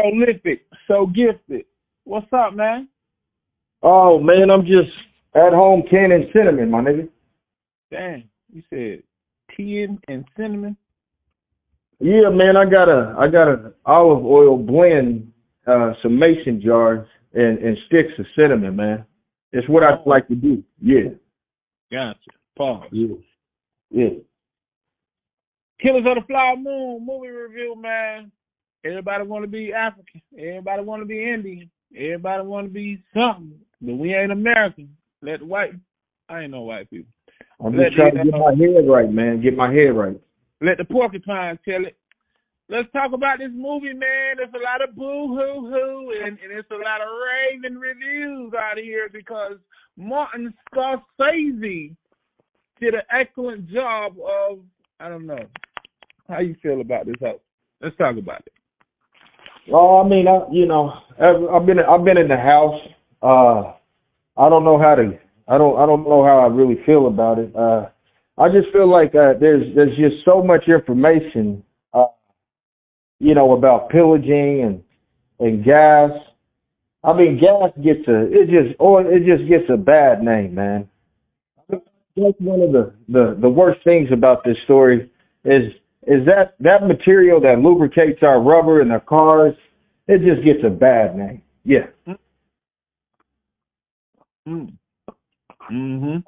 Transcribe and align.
prolific, 0.00 0.66
so 0.86 1.06
gifted. 1.06 1.64
What's 2.04 2.32
up, 2.32 2.54
man? 2.54 2.88
Oh 3.82 4.18
man, 4.18 4.50
I'm 4.50 4.62
just 4.62 4.90
at 5.34 5.52
home 5.52 5.82
canning 5.90 6.30
cinnamon, 6.32 6.70
my 6.70 6.80
nigga. 6.80 7.08
Damn, 7.90 8.24
you 8.52 8.62
said 8.70 9.02
tea 9.56 9.86
and 10.08 10.24
cinnamon. 10.36 10.76
Yeah, 12.00 12.30
man, 12.30 12.56
I 12.56 12.64
got 12.64 12.88
a 12.88 13.14
I 13.18 13.28
got 13.28 13.48
a 13.48 13.72
olive 13.86 14.24
oil 14.24 14.56
blend, 14.56 15.32
uh, 15.66 15.92
some 16.02 16.18
mason 16.18 16.60
jars 16.64 17.06
and 17.34 17.58
and 17.58 17.76
sticks 17.86 18.12
of 18.18 18.26
cinnamon, 18.36 18.76
man. 18.76 19.04
It's 19.52 19.68
what 19.68 19.82
I 19.82 19.96
like 20.04 20.28
to 20.28 20.34
do. 20.34 20.62
Yeah. 20.80 21.10
Gotcha. 21.90 22.18
Pause. 22.56 22.84
Yeah. 22.92 23.14
Yeah. 23.90 24.08
Killers 25.80 26.04
of 26.06 26.22
the 26.22 26.26
Flower 26.26 26.56
Moon 26.56 27.06
movie 27.06 27.28
review, 27.28 27.74
man. 27.80 28.30
Everybody 28.84 29.24
want 29.24 29.44
to 29.44 29.48
be 29.48 29.72
African. 29.72 30.22
Everybody 30.38 30.82
want 30.82 31.02
to 31.02 31.06
be 31.06 31.22
Indian. 31.22 31.70
Everybody 31.96 32.42
want 32.44 32.66
to 32.68 32.72
be 32.72 33.02
something, 33.14 33.58
but 33.80 33.94
we 33.94 34.14
ain't 34.14 34.32
American. 34.32 34.96
Let 35.22 35.40
the 35.40 35.46
white. 35.46 35.72
I 36.28 36.42
ain't 36.42 36.50
no 36.52 36.62
white 36.62 36.90
people. 36.90 37.10
I'm 37.60 37.76
Let 37.76 37.90
just 37.90 37.98
trying 37.98 38.16
to 38.16 38.24
get 38.24 38.34
uh, 38.34 38.38
my 38.38 38.54
head 38.54 38.88
right, 38.88 39.10
man. 39.10 39.40
Get 39.40 39.56
my 39.56 39.72
head 39.72 39.96
right. 39.96 40.20
Let 40.60 40.78
the 40.78 40.84
porcupine 40.84 41.58
tell 41.64 41.84
it. 41.84 41.96
Let's 42.68 42.90
talk 42.92 43.12
about 43.14 43.38
this 43.38 43.50
movie, 43.52 43.94
man. 43.94 44.36
There's 44.36 44.52
a 44.54 44.62
lot 44.62 44.86
of 44.86 44.94
boo 44.94 45.28
hoo 45.28 45.70
hoo 45.70 46.12
and, 46.22 46.38
and 46.38 46.52
it's 46.52 46.70
a 46.70 46.74
lot 46.74 47.00
of 47.00 47.08
raving 47.08 47.78
reviews 47.78 48.52
out 48.52 48.76
here 48.76 49.08
because 49.10 49.56
Martin 49.96 50.52
Scorsese 50.70 51.96
did 52.78 52.94
an 52.94 53.02
excellent 53.10 53.68
job 53.70 54.16
of 54.20 54.58
I 55.00 55.08
don't 55.08 55.26
know. 55.26 55.46
How 56.28 56.40
you 56.40 56.56
feel 56.62 56.80
about 56.80 57.06
this 57.06 57.14
house? 57.22 57.40
Let's 57.80 57.96
talk 57.96 58.18
about 58.18 58.42
it. 58.46 58.52
Oh, 59.72 60.02
I 60.04 60.08
mean, 60.08 60.26
I, 60.28 60.40
you 60.50 60.66
know, 60.66 60.92
I've, 61.20 61.42
I've 61.54 61.66
been 61.66 61.78
I've 61.78 62.04
been 62.04 62.18
in 62.18 62.28
the 62.28 62.36
house. 62.36 62.80
Uh, 63.22 63.72
I 64.40 64.48
don't 64.48 64.64
know 64.64 64.78
how 64.78 64.94
to. 64.94 65.18
I 65.48 65.58
don't 65.58 65.78
I 65.78 65.86
don't 65.86 66.04
know 66.04 66.24
how 66.24 66.38
I 66.40 66.46
really 66.46 66.80
feel 66.86 67.06
about 67.06 67.38
it. 67.38 67.54
Uh, 67.54 67.86
I 68.38 68.48
just 68.48 68.72
feel 68.72 68.90
like 68.90 69.14
uh, 69.14 69.34
there's 69.40 69.74
there's 69.74 69.96
just 69.96 70.24
so 70.24 70.42
much 70.42 70.68
information, 70.68 71.62
uh, 71.92 72.06
you 73.18 73.34
know, 73.34 73.52
about 73.52 73.90
pillaging 73.90 74.62
and 74.64 74.82
and 75.40 75.64
gas. 75.64 76.10
I 77.04 77.12
mean, 77.14 77.40
gas 77.40 77.72
gets 77.82 78.06
a 78.08 78.22
it 78.30 78.46
just 78.46 78.76
or 78.78 79.02
it 79.02 79.24
just 79.26 79.48
gets 79.48 79.64
a 79.72 79.76
bad 79.76 80.22
name, 80.22 80.54
man. 80.54 80.88
That's 81.68 82.40
one 82.40 82.62
of 82.62 82.72
the 82.72 82.94
the 83.08 83.36
the 83.40 83.48
worst 83.48 83.82
things 83.84 84.08
about 84.12 84.44
this 84.44 84.56
story 84.64 85.10
is 85.44 85.72
is 86.08 86.24
that 86.24 86.54
that 86.60 86.86
material 86.86 87.38
that 87.42 87.58
lubricates 87.58 88.20
our 88.22 88.40
rubber 88.40 88.80
in 88.80 88.90
our 88.90 89.00
cars. 89.00 89.54
It 90.06 90.22
just 90.22 90.44
gets 90.44 90.64
a 90.64 90.70
bad 90.70 91.16
name. 91.16 91.42
Yeah. 91.64 91.86
Mm. 94.48 94.72
Mhm. 95.70 96.24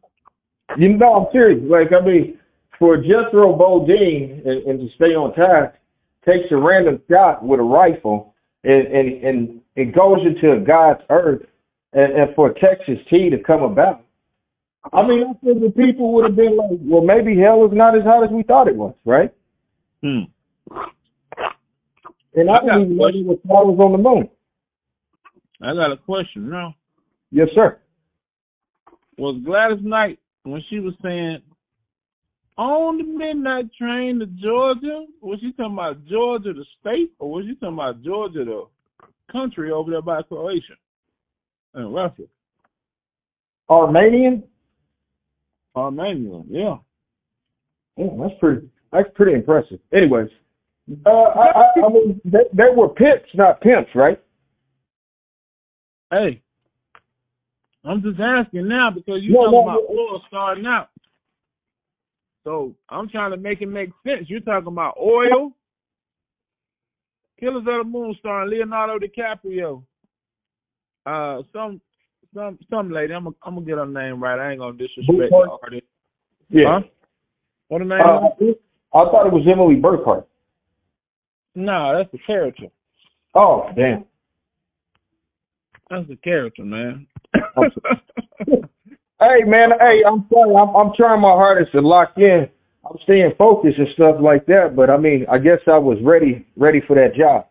You 0.76 0.96
know, 0.98 1.14
I'm 1.14 1.32
serious. 1.32 1.64
Like, 1.64 1.88
I 1.98 2.04
mean, 2.04 2.38
for 2.78 2.98
Jethro 2.98 3.56
Bodine 3.56 4.42
and, 4.44 4.66
and 4.66 4.80
to 4.80 4.94
stay 4.96 5.14
on 5.16 5.34
task, 5.34 5.78
takes 6.26 6.52
a 6.52 6.56
random 6.56 7.00
shot 7.10 7.42
with 7.42 7.58
a 7.58 7.62
rifle 7.62 8.34
and 8.64 8.86
and 8.86 9.24
and 9.24 9.60
it 9.76 9.94
goes 9.94 10.18
into 10.26 10.62
God's 10.64 11.00
earth, 11.08 11.42
and, 11.94 12.12
and 12.12 12.34
for 12.36 12.52
Texas 12.52 12.98
tea 13.08 13.30
to 13.30 13.38
come 13.38 13.62
about. 13.62 14.04
I 14.92 15.06
mean, 15.06 15.24
I 15.28 15.32
think 15.44 15.60
the 15.62 15.70
people 15.70 16.12
would 16.14 16.24
have 16.24 16.36
been 16.36 16.56
like, 16.56 16.78
well, 16.82 17.02
maybe 17.02 17.38
hell 17.38 17.64
is 17.64 17.72
not 17.72 17.96
as 17.96 18.02
hot 18.02 18.24
as 18.24 18.30
we 18.30 18.42
thought 18.42 18.68
it 18.68 18.76
was, 18.76 18.94
right? 19.04 19.32
Hmm. 20.02 20.30
And 22.34 22.48
I, 22.48 22.54
I 22.54 22.56
got 22.56 22.62
didn't 22.62 22.82
even 22.82 22.96
know 22.96 23.10
there 23.12 23.24
was 23.24 23.38
flowers 23.46 23.78
on 23.78 23.92
the 23.92 23.98
moon. 23.98 24.28
I 25.62 25.74
got 25.74 25.92
a 25.92 25.96
question 25.96 26.48
now. 26.48 26.74
Yes, 27.30 27.48
sir. 27.54 27.78
Was 29.18 29.40
Gladys 29.44 29.84
Knight 29.84 30.18
when 30.44 30.62
she 30.70 30.78
was 30.78 30.94
saying 31.02 31.42
on 32.56 32.98
the 32.98 33.04
midnight 33.04 33.72
train 33.78 34.18
to 34.20 34.26
Georgia, 34.26 35.06
was 35.20 35.38
she 35.40 35.52
talking 35.52 35.74
about 35.74 36.04
Georgia 36.06 36.52
the 36.52 36.64
state 36.80 37.12
or 37.18 37.30
was 37.30 37.44
she 37.46 37.54
talking 37.54 37.74
about 37.74 38.02
Georgia 38.02 38.44
the 38.44 38.64
country 39.30 39.70
over 39.70 39.90
there 39.90 40.02
by 40.02 40.22
Croatia 40.22 40.74
and 41.74 41.94
Russia? 41.94 42.24
Armenian. 43.68 44.42
Armenian, 45.76 46.44
yeah. 46.48 46.76
Yeah, 47.96 48.08
that's 48.18 48.34
pretty. 48.40 48.68
That's 48.92 49.08
pretty 49.14 49.34
impressive. 49.34 49.78
Anyways, 49.92 50.28
uh, 51.06 51.10
I, 51.10 51.46
I, 51.46 51.86
I 51.86 51.88
mean, 51.92 52.20
they, 52.24 52.44
they 52.52 52.74
were 52.74 52.88
pimps, 52.88 53.28
not 53.34 53.60
pimps, 53.60 53.90
right? 53.94 54.20
Hey, 56.10 56.42
I'm 57.84 58.02
just 58.02 58.18
asking 58.20 58.68
now 58.68 58.90
because 58.90 59.20
you 59.22 59.32
No, 59.32 59.44
talking 59.44 59.52
no, 59.52 59.62
about 59.62 59.80
no. 59.88 59.96
oil 59.96 60.22
starting 60.26 60.66
out. 60.66 60.88
So 62.44 62.74
I'm 62.88 63.08
trying 63.08 63.30
to 63.30 63.36
make 63.36 63.62
it 63.62 63.66
make 63.66 63.90
sense. 64.04 64.28
You're 64.28 64.40
talking 64.40 64.68
about 64.68 64.96
oil. 65.00 65.52
Killers 67.38 67.58
of 67.60 67.64
the 67.64 67.84
Moon 67.84 68.14
starring 68.18 68.50
Leonardo 68.50 68.98
DiCaprio. 68.98 69.82
Uh, 71.06 71.42
some 71.52 71.80
some 72.34 72.58
some 72.68 72.90
lady. 72.90 73.14
I'm 73.14 73.24
gonna 73.24 73.36
I'm 73.42 73.54
gonna 73.54 73.66
get 73.66 73.78
her 73.78 73.86
name 73.86 74.22
right. 74.22 74.38
I 74.38 74.50
ain't 74.50 74.60
gonna 74.60 74.76
disrespect 74.76 75.30
the 75.30 75.58
artist. 75.62 75.86
Yeah. 76.50 76.64
Huh? 76.66 76.80
What 77.68 77.80
her 77.80 77.86
name? 77.86 78.00
Uh? 78.00 78.52
I 78.92 79.04
thought 79.04 79.26
it 79.26 79.32
was 79.32 79.46
Emily 79.50 79.76
Burkhart. 79.76 80.24
No, 81.54 81.96
that's 81.96 82.10
the 82.12 82.18
character. 82.26 82.66
Oh, 83.34 83.68
damn. 83.76 84.04
That's 85.88 86.08
the 86.08 86.16
character, 86.16 86.64
man. 86.64 87.06
Hey, 89.20 89.44
man. 89.44 89.68
Hey, 89.78 90.00
I'm 90.06 90.26
sorry. 90.32 90.54
I'm, 90.58 90.74
I'm 90.74 90.92
trying 90.96 91.20
my 91.20 91.32
hardest 91.32 91.72
to 91.72 91.82
lock 91.82 92.14
in. 92.16 92.48
I'm 92.88 92.96
staying 93.04 93.32
focused 93.36 93.76
and 93.76 93.88
stuff 93.92 94.16
like 94.18 94.46
that. 94.46 94.72
But 94.74 94.88
I 94.88 94.96
mean, 94.96 95.26
I 95.30 95.36
guess 95.36 95.58
I 95.66 95.76
was 95.76 95.98
ready, 96.02 96.46
ready 96.56 96.80
for 96.86 96.96
that 96.96 97.14
job. 97.14 97.46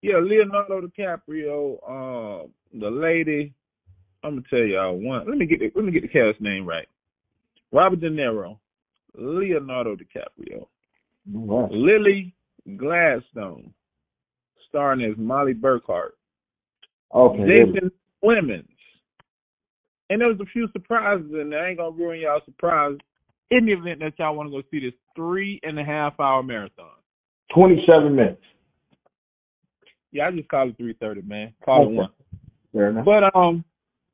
Yeah, 0.00 0.16
Leonardo 0.16 0.80
DiCaprio, 0.80 1.76
uh, 1.84 2.46
the 2.72 2.90
lady. 2.90 3.52
I'm 4.24 4.36
gonna 4.36 4.46
tell 4.48 4.60
y'all 4.60 4.96
one. 4.96 5.28
Let 5.28 5.36
me 5.36 5.44
get 5.44 5.58
the, 5.60 5.70
let 5.74 5.84
me 5.84 5.92
get 5.92 6.02
the 6.02 6.08
cast 6.08 6.40
name 6.40 6.64
right. 6.64 6.88
Robert 7.70 8.00
De 8.00 8.08
Niro, 8.08 8.56
Leonardo 9.16 9.96
DiCaprio, 9.96 10.66
right. 11.32 11.70
Lily 11.70 12.34
Gladstone, 12.76 13.72
starring 14.68 15.02
as 15.02 15.16
Molly 15.18 15.54
Burkhart, 15.54 16.10
Okay. 17.14 17.44
Jason 17.46 17.90
Clemens, 18.22 18.68
and 20.10 20.20
there 20.20 20.28
was 20.28 20.40
a 20.40 20.46
few 20.46 20.68
surprises 20.72 21.30
and. 21.32 21.54
I 21.54 21.68
ain't 21.68 21.78
gonna 21.78 21.90
ruin 21.90 22.20
y'all 22.20 22.40
surprise. 22.44 22.96
In 23.50 23.66
the 23.66 23.72
event 23.72 24.00
that 24.00 24.18
y'all 24.18 24.34
want 24.34 24.48
to 24.48 24.50
go 24.50 24.62
see 24.70 24.80
this 24.80 24.94
three 25.14 25.60
and 25.62 25.78
a 25.78 25.84
half 25.84 26.18
hour 26.18 26.42
marathon. 26.42 26.86
27 27.54 28.16
minutes. 28.16 28.40
Yeah, 30.10 30.28
I 30.28 30.30
just 30.30 30.48
call 30.48 30.70
it 30.70 30.76
three 30.78 30.94
thirty, 30.94 31.20
man. 31.22 31.52
Call 31.64 31.82
Okay. 31.82 31.92
it 31.92 31.96
one. 31.96 32.10
Fair 32.72 32.90
enough. 32.90 33.04
But 33.04 33.36
um, 33.36 33.62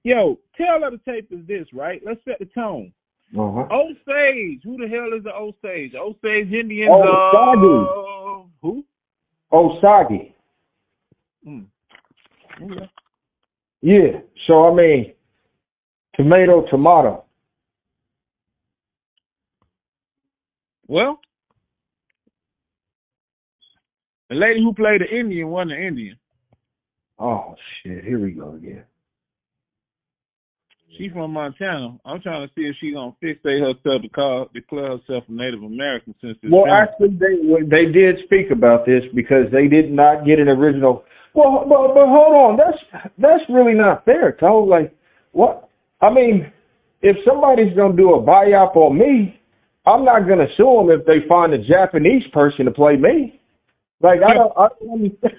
yo, 0.03 0.38
tell 0.56 0.82
of 0.84 0.92
the 0.92 1.00
tape 1.10 1.28
is 1.30 1.47
this, 1.47 1.66
right? 1.72 2.00
Let's 2.04 2.20
set 2.25 2.41
the 2.41 2.47
tone. 2.47 2.92
Uh-huh. 3.37 3.66
Osage. 3.71 4.62
Who 4.65 4.78
the 4.78 4.89
hell 4.89 5.11
is 5.16 5.25
the 5.25 5.34
Osage? 5.34 5.94
Osage 5.94 6.53
Indians. 6.53 6.91
Oh, 6.93 8.43
uh, 8.43 8.49
who? 8.62 8.84
Osagi. 9.53 10.33
Hmm. 11.44 11.61
Okay. 12.62 12.91
Yeah. 13.83 14.21
So, 14.47 14.69
I 14.69 14.75
mean, 14.75 15.12
tomato, 16.15 16.66
tomato. 16.71 17.25
Well, 20.87 21.21
the 24.30 24.36
lady 24.36 24.63
who 24.63 24.72
played 24.72 25.03
the 25.03 25.19
Indian 25.19 25.48
wasn't 25.48 25.72
an 25.72 25.83
Indian. 25.83 26.19
Oh, 27.19 27.54
shit. 27.83 28.04
Here 28.04 28.19
we 28.19 28.33
go 28.33 28.54
again. 28.54 28.84
She's 30.98 31.12
from 31.12 31.33
Montana. 31.33 31.97
I'm 32.04 32.21
trying 32.21 32.47
to 32.47 32.53
see 32.54 32.66
if 32.66 32.74
she's 32.80 32.92
gonna 32.92 33.15
fixate 33.22 33.62
herself 33.62 34.03
to 34.03 34.09
call 34.09 34.50
declare 34.53 34.98
herself 34.98 35.24
a 35.28 35.33
Native 35.33 35.62
American 35.62 36.15
since 36.21 36.36
this. 36.42 36.50
Well, 36.50 36.65
film. 36.65 36.74
actually, 36.74 37.15
they 37.15 37.39
they 37.62 37.92
did 37.92 38.16
speak 38.24 38.50
about 38.50 38.84
this 38.84 39.03
because 39.15 39.47
they 39.53 39.68
did 39.68 39.92
not 39.92 40.27
get 40.27 40.41
an 40.41 40.48
original. 40.48 41.04
Well, 41.34 41.65
but, 41.68 41.95
but 41.95 42.06
hold 42.10 42.34
on, 42.34 42.59
that's 42.59 43.12
that's 43.16 43.45
really 43.48 43.74
not 43.74 44.04
fair, 44.04 44.33
Tone. 44.41 44.68
Like, 44.68 44.92
what? 45.30 45.68
I 46.03 46.12
mean, 46.12 46.50
if 47.01 47.16
somebody's 47.24 47.74
gonna 47.77 47.97
do 47.97 48.15
a 48.15 48.22
biop 48.22 48.74
on 48.74 48.98
me, 48.98 49.39
I'm 49.86 50.04
not 50.04 50.27
gonna 50.27 50.48
sue 50.56 50.83
them 50.83 50.91
if 50.91 51.06
they 51.06 51.27
find 51.28 51.54
a 51.54 51.59
Japanese 51.59 52.24
person 52.33 52.65
to 52.65 52.72
play 52.72 52.97
me. 52.97 53.41
Like, 54.01 54.18
I 54.24 54.34
don't, 54.34 54.53
I 54.56 54.68
don't, 54.78 54.92
understand, 54.92 55.34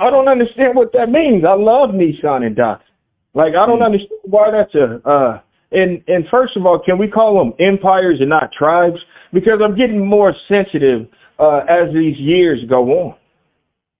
I 0.00 0.10
don't 0.10 0.28
understand 0.28 0.76
what 0.76 0.92
that 0.92 1.08
means. 1.08 1.44
I 1.46 1.54
love 1.54 1.90
Nissan 1.90 2.46
and 2.46 2.56
Datsun. 2.56 2.93
Like, 3.34 3.54
I 3.60 3.66
don't 3.66 3.82
understand 3.82 4.20
why 4.24 4.50
that's 4.50 4.74
a. 4.74 5.08
uh 5.08 5.40
and 5.72 6.02
and 6.06 6.24
first 6.30 6.56
of 6.56 6.64
all, 6.64 6.80
can 6.84 6.98
we 6.98 7.08
call 7.08 7.38
them 7.38 7.52
empires 7.58 8.18
and 8.20 8.30
not 8.30 8.50
tribes? 8.56 8.98
Because 9.32 9.60
I'm 9.62 9.76
getting 9.76 10.06
more 10.06 10.32
sensitive 10.48 11.08
uh, 11.38 11.62
as 11.68 11.92
these 11.92 12.16
years 12.16 12.60
go 12.68 12.84
on. 12.90 13.16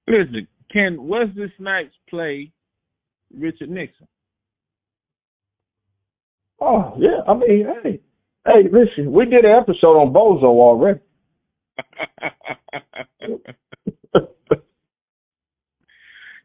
Listen, 0.06 0.46
can 0.70 1.08
Wesley 1.08 1.52
Snipes 1.58 1.94
play 2.08 2.52
Richard 3.36 3.70
Nixon? 3.70 4.06
Oh 6.60 6.94
yeah, 6.98 7.20
I 7.26 7.34
mean, 7.34 7.66
hey, 7.82 8.00
hey, 8.46 8.68
listen, 8.70 9.12
we 9.12 9.24
did 9.24 9.44
an 9.44 9.56
episode 9.60 9.98
on 9.98 10.12
Bozo 10.12 10.44
already. 10.44 11.00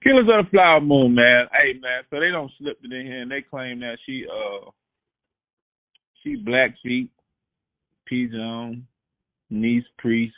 Killers 0.04 0.28
of 0.32 0.46
the 0.46 0.50
Flower 0.52 0.82
Moon, 0.82 1.14
man. 1.14 1.48
Hey, 1.52 1.78
man. 1.80 2.04
So 2.10 2.20
they 2.20 2.30
don't 2.32 2.52
slip 2.58 2.78
it 2.84 2.92
in 2.92 3.06
here, 3.06 3.22
and 3.22 3.32
they 3.32 3.42
claim 3.42 3.80
that 3.82 3.98
she, 4.06 4.26
uh, 4.26 4.70
she 6.24 6.36
Blackfeet, 6.38 7.10
P. 8.06 8.28
Jones, 8.28 8.84
Nez 9.50 9.84
Perce. 9.98 10.32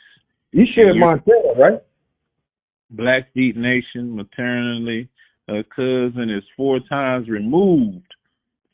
You 0.50 0.64
shared 0.74 0.96
Montana, 0.96 1.54
right? 1.56 1.82
Blackfeet 2.90 3.56
Nation, 3.56 4.14
maternally. 4.14 5.08
Her 5.48 5.62
cousin 5.64 6.30
is 6.30 6.44
four 6.56 6.80
times 6.88 7.28
removed 7.28 8.06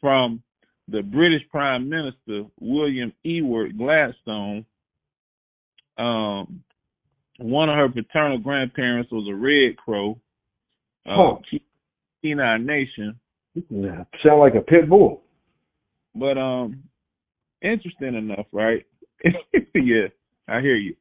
from 0.00 0.42
the 0.88 1.02
British 1.02 1.42
Prime 1.50 1.88
Minister 1.88 2.44
William 2.60 3.12
Ewart 3.22 3.76
Gladstone. 3.76 4.64
Um, 5.98 6.62
one 7.38 7.68
of 7.68 7.76
her 7.76 7.88
paternal 7.88 8.38
grandparents 8.38 9.10
was 9.12 9.28
a 9.28 9.34
Red 9.34 9.76
Crow. 9.76 10.18
Uh, 11.08 11.16
Huh. 11.16 11.58
Kainai 12.24 12.64
Nation. 12.64 13.18
Yeah, 13.70 14.04
sound 14.22 14.40
like 14.40 14.54
a 14.54 14.60
pit 14.60 14.88
bull. 14.88 15.22
But 16.14 16.36
um, 16.38 16.82
interesting 17.62 18.14
enough, 18.14 18.46
right? 18.52 18.84
yeah, 19.24 20.08
I 20.48 20.60
hear 20.60 20.76
you. 20.76 20.94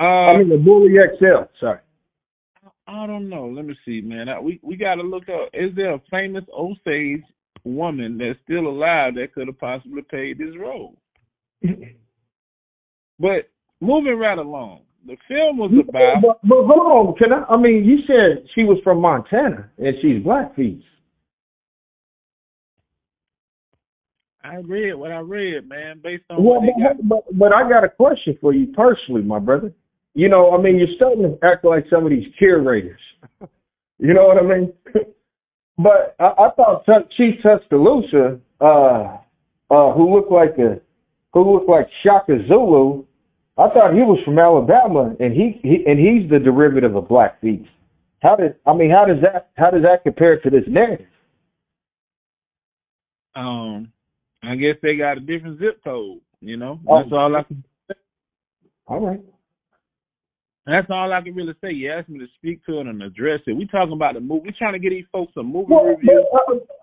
Uh, 0.00 0.02
I 0.02 0.38
mean, 0.38 0.48
the 0.48 0.56
Bully 0.56 0.94
XL. 1.18 1.44
Sorry. 1.60 1.80
I 2.86 3.06
don't 3.06 3.28
know. 3.28 3.46
Let 3.46 3.66
me 3.66 3.76
see, 3.84 4.00
man. 4.00 4.28
I, 4.28 4.40
we 4.40 4.60
we 4.62 4.76
got 4.76 4.94
to 4.94 5.02
look 5.02 5.28
up. 5.28 5.50
Is 5.52 5.74
there 5.76 5.94
a 5.94 6.02
famous 6.10 6.44
Osage 6.56 7.22
woman 7.64 8.16
that's 8.16 8.38
still 8.44 8.66
alive 8.66 9.14
that 9.16 9.34
could 9.34 9.48
have 9.48 9.58
possibly 9.58 10.02
played 10.02 10.38
this 10.38 10.56
role? 10.58 10.96
But 13.20 13.50
moving 13.80 14.16
right 14.16 14.38
along, 14.38 14.82
the 15.06 15.16
film 15.26 15.58
was 15.58 15.72
about. 15.72 16.22
But, 16.22 16.40
but 16.42 16.64
hold 16.66 17.08
on, 17.08 17.14
can 17.16 17.32
I? 17.32 17.44
I 17.52 17.56
mean, 17.56 17.84
you 17.84 17.98
said 18.06 18.46
she 18.54 18.64
was 18.64 18.78
from 18.82 19.00
Montana 19.00 19.70
and 19.78 19.94
she's 20.02 20.22
Blackfeet. 20.22 20.82
I 24.42 24.56
read 24.56 24.94
what 24.94 25.12
I 25.12 25.18
read, 25.18 25.68
man, 25.68 26.00
based 26.02 26.24
on 26.30 26.42
Well, 26.42 26.60
what 26.62 26.96
but, 26.98 27.08
but 27.08 27.38
but 27.38 27.54
I 27.54 27.68
got 27.68 27.84
a 27.84 27.88
question 27.88 28.36
for 28.40 28.54
you 28.54 28.68
personally, 28.68 29.22
my 29.22 29.38
brother. 29.38 29.72
You 30.14 30.28
know, 30.28 30.52
I 30.56 30.60
mean, 30.60 30.78
you're 30.78 30.94
starting 30.96 31.22
to 31.22 31.38
act 31.46 31.64
like 31.64 31.84
some 31.90 32.04
of 32.04 32.10
these 32.10 32.26
curators. 32.38 33.00
you 33.98 34.14
know 34.14 34.26
what 34.26 34.38
I 34.38 34.42
mean? 34.42 34.72
but 35.78 36.16
I, 36.18 36.24
I 36.24 36.50
thought 36.56 36.86
Tus- 36.86 37.12
Chief 37.16 37.34
Tuscaloosa, 37.42 38.40
uh, 38.60 39.18
uh, 39.70 39.92
who 39.92 40.14
looked 40.14 40.32
like 40.32 40.56
a, 40.58 40.80
who 41.34 41.54
looked 41.54 41.68
like 41.68 41.88
Shaka 42.02 42.38
Zulu, 42.48 43.04
I 43.58 43.68
thought 43.70 43.92
he 43.92 44.00
was 44.02 44.18
from 44.24 44.38
Alabama, 44.38 45.14
and 45.18 45.32
he, 45.32 45.58
he 45.62 45.84
and 45.86 45.98
he's 45.98 46.30
the 46.30 46.38
derivative 46.38 46.94
of 46.94 47.08
Blackfeet. 47.08 47.66
How 48.22 48.36
did 48.36 48.54
I 48.66 48.72
mean? 48.74 48.90
How 48.90 49.04
does 49.04 49.20
that 49.22 49.50
how 49.56 49.70
does 49.70 49.82
that 49.82 50.04
compare 50.04 50.38
to 50.40 50.50
this 50.50 50.64
narrative? 50.68 51.06
Um, 53.34 53.92
I 54.42 54.54
guess 54.56 54.76
they 54.82 54.96
got 54.96 55.16
a 55.18 55.20
different 55.20 55.58
zip 55.58 55.82
code. 55.84 56.20
You 56.40 56.56
know, 56.56 56.78
Oh. 56.88 56.98
that's 57.02 57.12
all 57.12 57.34
I 57.36 57.42
can. 57.42 57.64
Say. 57.88 57.94
All 58.86 59.00
right. 59.00 59.20
That's 60.66 60.86
all 60.90 61.12
I 61.12 61.22
can 61.22 61.34
really 61.34 61.54
say. 61.62 61.72
You 61.72 61.90
asked 61.92 62.08
me 62.10 62.18
to 62.18 62.26
speak 62.36 62.64
to 62.66 62.78
it 62.80 62.86
and 62.86 63.02
address 63.02 63.40
it. 63.46 63.54
We 63.56 63.66
talking 63.66 63.94
about 63.94 64.14
the 64.14 64.20
movie. 64.20 64.48
We 64.48 64.52
trying 64.52 64.74
to 64.74 64.78
get 64.78 64.90
these 64.90 65.06
folks 65.10 65.32
a 65.38 65.42
movie 65.42 65.66
Well, 65.72 65.84
review. 65.84 66.26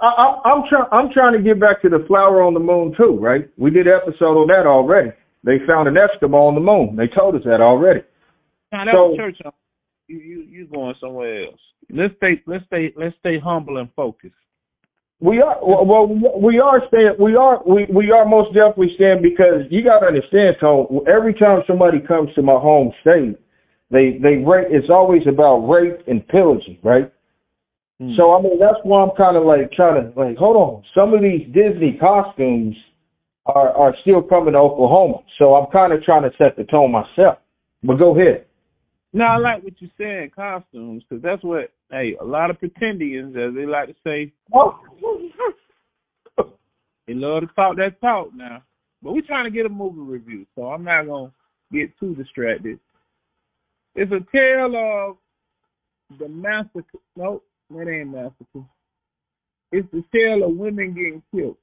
I, 0.02 0.40
I'm 0.46 0.64
trying. 0.68 0.88
I'm 0.92 1.10
trying 1.14 1.34
to 1.34 1.42
get 1.44 1.60
back 1.60 1.82
to 1.84 1.90
the 1.90 2.04
flower 2.08 2.42
on 2.42 2.54
the 2.54 2.60
moon 2.60 2.94
too, 2.98 3.18
right? 3.20 3.48
We 3.58 3.70
did 3.72 3.88
an 3.88 3.94
episode 3.94 4.38
on 4.42 4.48
that 4.48 4.66
already. 4.66 5.12
They 5.46 5.60
found 5.70 5.88
an 5.88 5.94
Eskimo 5.94 6.48
on 6.48 6.56
the 6.56 6.62
moon. 6.62 6.96
They 6.96 7.08
told 7.08 7.36
us 7.36 7.44
that 7.46 7.62
already. 7.62 8.02
Now, 8.72 8.86
that 8.86 8.94
So- 8.94 9.10
was 9.10 9.18
church. 9.18 9.40
You 10.08 10.18
you 10.20 10.42
you 10.44 10.66
going 10.68 10.94
somewhere 11.00 11.46
else? 11.46 11.62
Let's 11.90 12.16
stay 12.18 12.42
let's 12.46 12.66
stay 12.66 12.94
let's 12.96 13.16
stay 13.18 13.40
humble 13.40 13.78
and 13.78 13.92
focused. 13.96 14.36
We 15.20 15.42
are 15.42 15.58
well. 15.62 16.08
We 16.08 16.60
are 16.60 16.86
staying. 16.88 17.16
We 17.20 17.36
are. 17.36 17.62
We 17.66 17.86
we 17.86 18.12
are 18.12 18.26
most 18.26 18.54
definitely 18.54 18.94
staying 18.96 19.22
because 19.22 19.66
you 19.70 19.84
got 19.84 20.00
to 20.00 20.08
understand, 20.08 20.58
Tone. 20.60 21.02
Every 21.08 21.34
time 21.34 21.64
somebody 21.66 22.00
comes 22.00 22.34
to 22.36 22.44
my 22.44 22.60
home 22.60 22.92
state, 23.02 23.38
they 23.90 24.20
they 24.22 24.38
rape. 24.38 24.68
It's 24.70 24.90
always 24.90 25.26
about 25.26 25.68
rape 25.68 26.02
and 26.08 26.28
pillaging, 26.28 26.78
right? 26.84 27.12
Hmm. 28.00 28.14
So 28.18 28.34
I 28.36 28.42
mean, 28.42 28.60
that's 28.60 28.78
why 28.84 29.04
I'm 29.04 29.16
kind 29.16 29.38
of 29.38 29.46
like 29.46 29.72
trying 29.72 29.96
to 30.04 30.20
like 30.20 30.38
hold 30.38 30.58
on. 30.58 30.84
Some 30.94 31.14
of 31.14 31.22
these 31.22 31.48
Disney 31.54 31.98
costumes 32.00 32.76
are 33.46 33.70
are 33.70 33.96
still 34.02 34.22
coming 34.22 34.54
to 34.54 34.60
Oklahoma, 34.60 35.18
so 35.38 35.56
I'm 35.56 35.72
kind 35.72 35.94
of 35.94 36.04
trying 36.04 36.24
to 36.24 36.36
set 36.38 36.56
the 36.58 36.64
tone 36.64 36.92
myself. 36.92 37.38
But 37.84 37.98
go 37.98 38.20
ahead. 38.20 38.46
No, 39.14 39.26
I 39.26 39.38
like 39.38 39.64
what 39.64 39.82
you 39.82 39.90
said, 39.98 40.36
costumes, 40.36 41.04
because 41.08 41.24
that's 41.24 41.44
what 41.44 41.72
hey 41.92 42.16
a 42.20 42.24
lot 42.24 42.50
of 42.50 42.60
pretendians, 42.60 43.30
as 43.38 43.56
they 43.56 43.66
like 43.66 43.88
to 43.88 43.96
say, 44.04 44.34
Oh, 44.54 44.80
they 47.08 47.14
love 47.14 47.42
to 47.42 47.48
talk 47.56 47.78
that 47.78 48.02
talk 48.02 48.30
now. 48.36 48.64
But 49.02 49.14
we're 49.14 49.22
trying 49.22 49.46
to 49.46 49.56
get 49.56 49.66
a 49.66 49.70
movie 49.70 50.00
review, 50.00 50.46
so 50.56 50.64
I'm 50.64 50.84
not 50.84 51.06
gonna 51.06 51.32
get 51.72 51.98
too 52.00 52.16
distracted. 52.16 52.80
It's 53.94 54.12
a 54.12 54.20
tale 54.36 54.76
of 54.76 56.20
the 56.20 56.28
massacre. 56.28 57.00
Nope, 57.16 57.46
that 57.70 57.88
ain't 57.88 58.12
massacre. 58.12 58.68
It's 59.72 59.88
the 59.92 60.04
tale 60.14 60.44
of 60.44 60.58
women 60.58 60.94
getting 60.94 61.22
killed. 61.34 61.58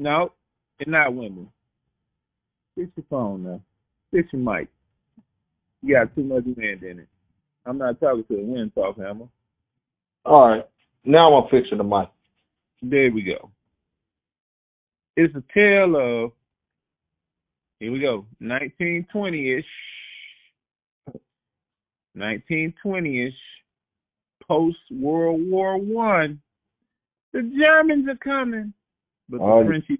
No, 0.00 0.32
it's 0.78 0.90
not 0.90 1.14
women. 1.14 1.46
Fix 2.74 2.90
your 2.96 3.04
phone 3.10 3.42
now. 3.42 3.60
Fix 4.10 4.32
your 4.32 4.40
mic. 4.40 4.68
You 5.82 5.94
got 5.94 6.14
too 6.14 6.24
much 6.24 6.44
wind 6.44 6.82
in 6.82 7.00
it. 7.00 7.08
I'm 7.66 7.76
not 7.76 8.00
talking 8.00 8.24
to 8.24 8.34
a 8.34 8.42
wind 8.42 8.72
talk 8.74 8.96
hammer. 8.96 9.26
all 10.24 10.48
right. 10.48 10.66
Now 11.04 11.34
I'm 11.34 11.50
fixing 11.50 11.76
the 11.76 11.84
mic. 11.84 12.08
There 12.80 13.12
we 13.12 13.22
go. 13.22 13.50
It's 15.16 15.34
a 15.34 15.42
tale 15.52 15.96
of 15.96 16.32
here 17.78 17.92
we 17.92 18.00
go, 18.00 18.24
1920ish, 18.42 19.64
1920ish, 22.16 23.32
post 24.48 24.78
World 24.90 25.42
War 25.46 25.78
One. 25.78 26.40
The 27.34 27.42
Germans 27.42 28.08
are 28.08 28.16
coming, 28.16 28.72
but 29.30 29.40
Oh, 29.40 29.62
the 29.62 29.68
Frenchies, 29.68 29.98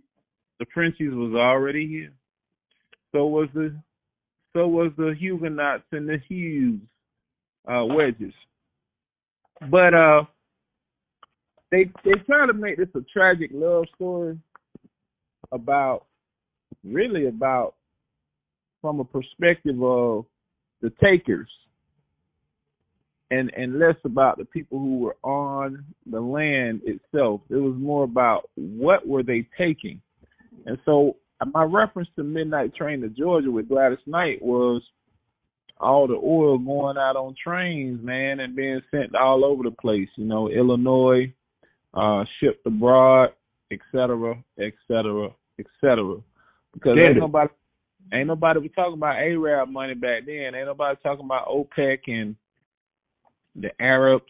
the 0.59 0.67
Frenchies 0.75 1.13
was 1.13 1.35
already 1.35 1.87
here. 1.87 2.13
So 3.13 3.27
was 3.27 3.49
the, 3.55 3.75
so 4.53 4.67
was 4.67 4.93
the 4.97 5.15
Huguenots 5.19 5.85
and 5.93 6.09
the 6.09 6.19
Hughes, 6.29 6.81
uh, 7.71 7.85
wedges. 7.85 8.35
But 9.71 9.95
uh, 9.95 10.25
they 11.71 11.91
they 12.05 12.13
try 12.27 12.47
to 12.47 12.53
make 12.53 12.77
this 12.77 12.89
a 12.95 13.01
tragic 13.13 13.51
love 13.53 13.85
story 13.95 14.39
about 15.53 16.07
really 16.85 17.27
about 17.27 17.75
from 18.81 19.01
a 19.01 19.05
perspective 19.05 19.83
of 19.83 20.25
the 20.81 20.91
takers 21.03 21.51
and 23.31 23.51
and 23.57 23.79
less 23.79 23.97
about 24.05 24.39
the 24.39 24.45
people 24.45 24.79
who 24.79 24.99
were 24.99 25.17
on 25.23 25.85
the 26.11 26.21
land 26.21 26.83
itself. 26.85 27.41
It 27.49 27.57
was 27.57 27.77
more 27.79 28.05
about 28.05 28.51
what 28.57 29.07
were 29.07 29.23
they 29.23 29.47
taking. 29.57 30.01
And 30.67 30.79
so 30.85 31.17
my 31.53 31.65
reference 31.65 32.09
to 32.17 32.25
Midnight 32.25 32.75
Train 32.75 33.01
to 33.01 33.09
Georgia 33.09 33.51
with 33.51 33.69
Gladys 33.69 33.99
Knight 34.07 34.43
was 34.43 34.83
all 35.79 36.07
the 36.07 36.15
oil 36.15 36.59
going 36.59 36.99
out 36.99 37.17
on 37.17 37.35
trains, 37.43 38.05
man, 38.05 38.41
and 38.41 38.55
being 38.55 38.81
sent 38.91 39.15
all 39.15 39.45
over 39.45 39.63
the 39.63 39.71
place. 39.71 40.09
You 40.17 40.27
know, 40.27 40.51
Illinois, 40.51 41.33
uh, 41.95 42.25
shipped 42.39 42.67
abroad, 42.67 43.31
et 43.73 43.79
cetera, 43.91 44.35
et 44.59 44.75
cetera, 44.87 45.31
et 45.59 45.67
cetera. 45.81 46.17
Because 46.75 46.91
ain't 46.91 47.17
Standard. 47.17 47.21
nobody, 47.21 47.51
ain't 48.13 48.27
nobody 48.27 48.61
was 48.61 48.71
talking 48.75 48.95
about 48.95 49.17
Arab 49.17 49.71
money 49.71 49.95
back 49.95 50.27
then. 50.27 50.55
Ain't 50.55 50.67
nobody 50.67 50.99
talking 51.03 51.25
about 51.25 51.49
OPEC 51.49 51.99
and 52.09 52.37
the 53.55 53.71
Arabs. 53.81 54.25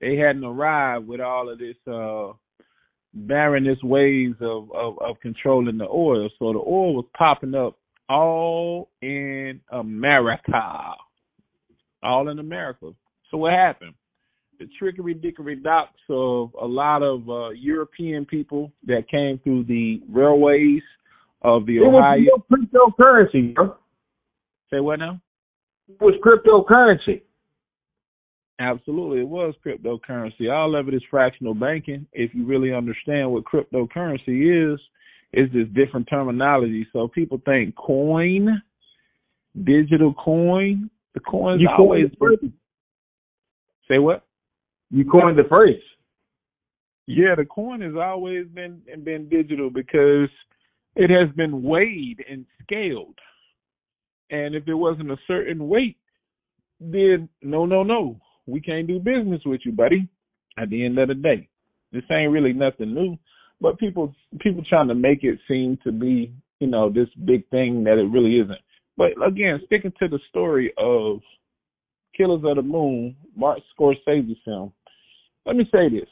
They 0.00 0.16
hadn't 0.16 0.44
arrived 0.44 1.06
with 1.06 1.20
all 1.20 1.48
of 1.48 1.58
this 1.58 1.76
uh 1.86 2.32
barrenest 3.14 3.84
ways 3.84 4.34
of, 4.40 4.70
of 4.72 4.98
of 5.00 5.20
controlling 5.20 5.78
the 5.78 5.88
oil. 5.88 6.28
So 6.38 6.52
the 6.52 6.58
oil 6.58 6.94
was 6.94 7.04
popping 7.16 7.54
up 7.54 7.78
all 8.08 8.90
in 9.00 9.60
America, 9.70 10.94
all 12.02 12.28
in 12.28 12.38
America. 12.38 12.90
So 13.30 13.38
what 13.38 13.52
happened? 13.52 13.94
The 14.58 14.68
trickery 14.78 15.14
dickery 15.14 15.56
docks 15.56 16.00
of 16.08 16.50
a 16.60 16.66
lot 16.66 17.02
of 17.02 17.28
uh, 17.28 17.50
European 17.50 18.24
people 18.26 18.72
that 18.86 19.08
came 19.10 19.40
through 19.42 19.64
the 19.64 20.00
railways 20.10 20.82
of 21.42 21.66
the 21.66 21.78
It 21.78 21.80
was 21.80 21.98
Ohio. 21.98 22.44
no 22.72 22.92
cryptocurrency, 22.96 23.54
bro. 23.54 23.76
Say 24.72 24.80
what 24.80 24.98
now? 25.00 25.20
It 25.88 26.00
was 26.00 26.14
cryptocurrency. 26.24 27.22
Absolutely, 28.62 29.20
it 29.20 29.28
was 29.28 29.54
cryptocurrency. 29.66 30.48
All 30.52 30.76
of 30.76 30.86
it 30.86 30.94
is 30.94 31.02
fractional 31.10 31.52
banking. 31.52 32.06
If 32.12 32.32
you 32.32 32.46
really 32.46 32.72
understand 32.72 33.32
what 33.32 33.42
cryptocurrency 33.42 34.72
is, 34.72 34.78
it's 35.32 35.52
just 35.52 35.74
different 35.74 36.06
terminology. 36.08 36.86
So 36.92 37.08
people 37.08 37.40
think 37.44 37.74
coin, 37.74 38.62
digital 39.64 40.14
coin. 40.14 40.88
The 41.14 41.20
coin's 41.20 41.60
you 41.60 41.68
always 41.76 42.06
coined 42.20 42.52
say 43.90 43.98
what? 43.98 44.24
You 44.92 45.04
coined 45.10 45.36
the 45.36 45.48
phrase. 45.48 45.82
Yeah, 47.08 47.34
the 47.36 47.44
coin 47.44 47.80
has 47.80 47.94
always 48.00 48.46
been 48.46 48.80
been 49.02 49.28
digital 49.28 49.70
because 49.70 50.28
it 50.94 51.10
has 51.10 51.34
been 51.34 51.64
weighed 51.64 52.24
and 52.30 52.46
scaled. 52.62 53.18
And 54.30 54.54
if 54.54 54.68
it 54.68 54.74
wasn't 54.74 55.10
a 55.10 55.18
certain 55.26 55.66
weight, 55.66 55.96
then 56.80 57.28
no, 57.42 57.66
no, 57.66 57.82
no, 57.82 58.20
we 58.46 58.60
can't 58.60 58.86
do 58.86 58.98
business 58.98 59.40
with 59.44 59.60
you, 59.64 59.72
buddy. 59.72 60.08
At 60.58 60.68
the 60.68 60.84
end 60.84 60.98
of 60.98 61.08
the 61.08 61.14
day, 61.14 61.48
this 61.92 62.02
ain't 62.10 62.30
really 62.30 62.52
nothing 62.52 62.94
new, 62.94 63.16
but 63.60 63.78
people 63.78 64.14
people 64.40 64.62
trying 64.68 64.88
to 64.88 64.94
make 64.94 65.24
it 65.24 65.38
seem 65.48 65.78
to 65.82 65.90
be, 65.90 66.30
you 66.60 66.66
know, 66.66 66.90
this 66.90 67.08
big 67.24 67.48
thing 67.48 67.84
that 67.84 67.98
it 67.98 68.10
really 68.12 68.38
isn't. 68.38 68.60
But 68.98 69.12
again, 69.26 69.60
sticking 69.64 69.94
to 69.98 70.08
the 70.08 70.18
story 70.28 70.72
of 70.76 71.20
Killers 72.14 72.42
of 72.44 72.56
the 72.56 72.62
Moon, 72.62 73.16
Martin 73.34 73.64
Scorsese 73.74 74.36
film. 74.44 74.72
Let 75.46 75.56
me 75.56 75.64
say 75.72 75.88
this. 75.88 76.08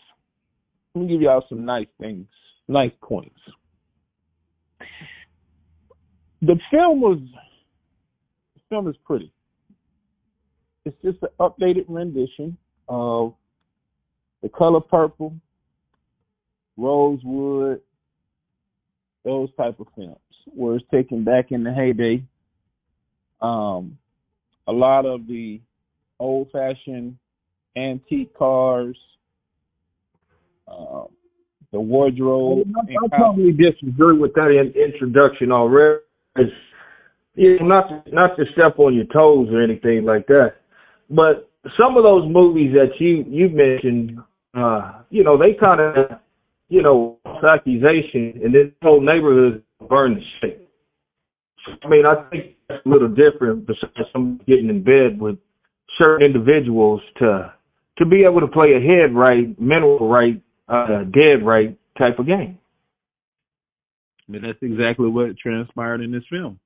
Let 0.95 1.03
me 1.03 1.09
give 1.09 1.21
y'all 1.21 1.45
some 1.49 1.65
nice 1.65 1.87
things, 2.01 2.27
nice 2.67 2.93
points. 3.03 3.39
The 6.43 6.59
film 6.71 7.01
was, 7.03 7.19
the 8.55 8.61
film 8.71 8.89
is 8.89 8.97
pretty. 9.05 9.31
It's 10.87 10.97
just 11.05 11.19
an 11.23 11.29
updated 11.39 11.85
rendition 11.89 12.57
of 12.89 13.35
The 14.43 14.49
Color 14.49 14.81
Purple, 14.81 15.35
Rosewood, 16.79 17.81
those 19.25 19.51
type 19.57 19.79
of 19.79 19.87
films, 19.95 20.17
where 20.47 20.77
it's 20.77 20.85
taken 20.91 21.23
back 21.23 21.53
in 21.53 21.65
the 21.65 21.73
heyday. 21.73 22.23
Um, 23.43 23.99
a 24.67 24.73
lot 24.73 25.05
of 25.05 25.27
the 25.27 25.61
old-fashioned 26.19 27.19
antique 27.77 28.35
cars, 28.35 28.97
uh, 30.67 31.05
the 31.73 31.81
wardrobe. 31.81 32.69
I, 32.75 33.05
I 33.05 33.09
probably 33.09 33.53
disagree 33.53 34.19
with 34.19 34.33
that 34.35 34.51
in, 34.51 34.73
introduction 34.81 35.53
already. 35.53 36.01
It's, 36.37 36.51
you 37.35 37.59
know, 37.59 37.67
not 37.67 38.05
to, 38.07 38.15
not 38.15 38.37
to 38.37 38.45
step 38.53 38.79
on 38.79 38.95
your 38.95 39.05
toes 39.07 39.49
or 39.53 39.63
anything 39.63 40.05
like 40.05 40.27
that, 40.29 40.55
but 41.11 41.51
some 41.79 41.97
of 41.97 42.05
those 42.05 42.31
movies 42.31 42.73
that 42.75 42.99
you 42.99 43.25
you 43.29 43.49
mentioned, 43.49 44.19
uh, 44.55 45.03
you 45.11 45.25
know, 45.25 45.37
they 45.37 45.55
kind 45.61 45.81
of, 45.81 46.21
you 46.69 46.83
know, 46.83 47.19
accusation, 47.27 48.41
and 48.45 48.55
this 48.55 48.73
whole 48.83 49.01
neighborhood 49.01 49.63
burned 49.89 50.17
the 50.17 50.23
shit. 50.41 50.69
I 51.85 51.89
mean, 51.89 52.07
I 52.07 52.29
think 52.31 52.57
that's 52.69 52.85
a 52.87 52.89
little 52.89 53.09
different 53.09 53.67
besides 53.67 54.09
some 54.13 54.41
getting 54.47 54.71
in 54.71 54.83
bed 54.83 55.21
with 55.21 55.39
certain 55.99 56.27
individuals 56.27 57.01
to 57.19 57.53
to 57.99 58.07
be 58.07 58.25
able 58.25 58.41
to 58.41 58.47
play 58.47 58.73
a 58.73 58.81
head 58.81 59.15
right, 59.15 59.61
mental 59.61 60.09
right, 60.09 60.41
uh, 60.69 61.05
dead 61.13 61.45
right 61.45 61.77
type 61.99 62.19
of 62.19 62.27
game. 62.27 62.59
I 64.29 64.33
mean, 64.33 64.43
that's 64.43 64.63
exactly 64.63 65.09
what 65.09 65.37
transpired 65.37 66.01
in 66.01 66.13
this 66.13 66.23
film. 66.31 66.61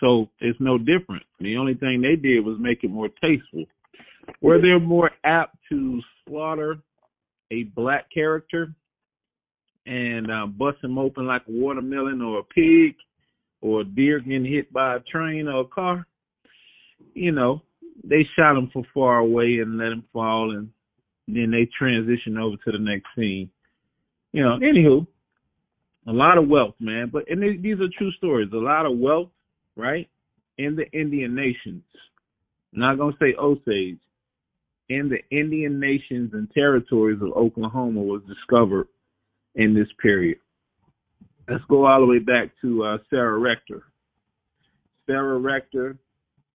So 0.00 0.28
it's 0.40 0.58
no 0.60 0.78
different. 0.78 1.22
The 1.40 1.56
only 1.56 1.74
thing 1.74 2.00
they 2.00 2.16
did 2.16 2.44
was 2.44 2.56
make 2.58 2.84
it 2.84 2.90
more 2.90 3.08
tasteful. 3.20 3.64
Were 4.40 4.60
they 4.60 4.78
more 4.82 5.10
apt 5.24 5.56
to 5.70 6.00
slaughter 6.26 6.78
a 7.50 7.64
black 7.64 8.06
character 8.12 8.72
and 9.86 10.30
uh, 10.30 10.46
bust 10.46 10.78
him 10.82 10.98
open 10.98 11.26
like 11.26 11.42
a 11.48 11.52
watermelon 11.52 12.22
or 12.22 12.38
a 12.38 12.42
pig 12.42 12.96
or 13.60 13.82
a 13.82 13.84
deer 13.84 14.20
getting 14.20 14.44
hit 14.44 14.72
by 14.72 14.96
a 14.96 15.00
train 15.00 15.48
or 15.48 15.60
a 15.60 15.66
car? 15.66 16.06
You 17.12 17.32
know, 17.32 17.62
they 18.02 18.26
shot 18.36 18.56
him 18.56 18.70
from 18.72 18.84
far 18.92 19.18
away 19.18 19.58
and 19.60 19.78
let 19.78 19.92
him 19.92 20.04
fall, 20.12 20.52
and 20.56 20.70
then 21.28 21.50
they 21.50 21.68
transition 21.78 22.38
over 22.38 22.56
to 22.56 22.72
the 22.72 22.78
next 22.78 23.06
scene. 23.16 23.50
You 24.32 24.42
know, 24.42 24.58
anywho, 24.58 25.06
a 26.06 26.12
lot 26.12 26.38
of 26.38 26.48
wealth, 26.48 26.74
man. 26.80 27.10
But 27.12 27.30
and 27.30 27.62
these 27.62 27.80
are 27.80 27.88
true 27.96 28.10
stories. 28.12 28.50
A 28.52 28.56
lot 28.56 28.86
of 28.86 28.98
wealth, 28.98 29.28
right, 29.76 30.08
in 30.58 30.76
the 30.76 30.90
Indian 30.98 31.34
nations. 31.34 31.82
I'm 32.72 32.80
not 32.80 32.98
gonna 32.98 33.16
say 33.20 33.34
Osage. 33.38 33.98
In 34.90 35.08
the 35.08 35.18
Indian 35.36 35.80
nations 35.80 36.32
and 36.34 36.50
territories 36.50 37.20
of 37.22 37.32
Oklahoma 37.32 38.02
was 38.02 38.20
discovered 38.28 38.86
in 39.54 39.72
this 39.74 39.88
period. 40.00 40.38
Let's 41.48 41.64
go 41.70 41.86
all 41.86 42.00
the 42.00 42.06
way 42.06 42.18
back 42.18 42.50
to 42.60 42.84
uh, 42.84 42.98
Sarah 43.08 43.38
Rector. 43.38 43.84
Sarah 45.06 45.38
Rector 45.38 45.96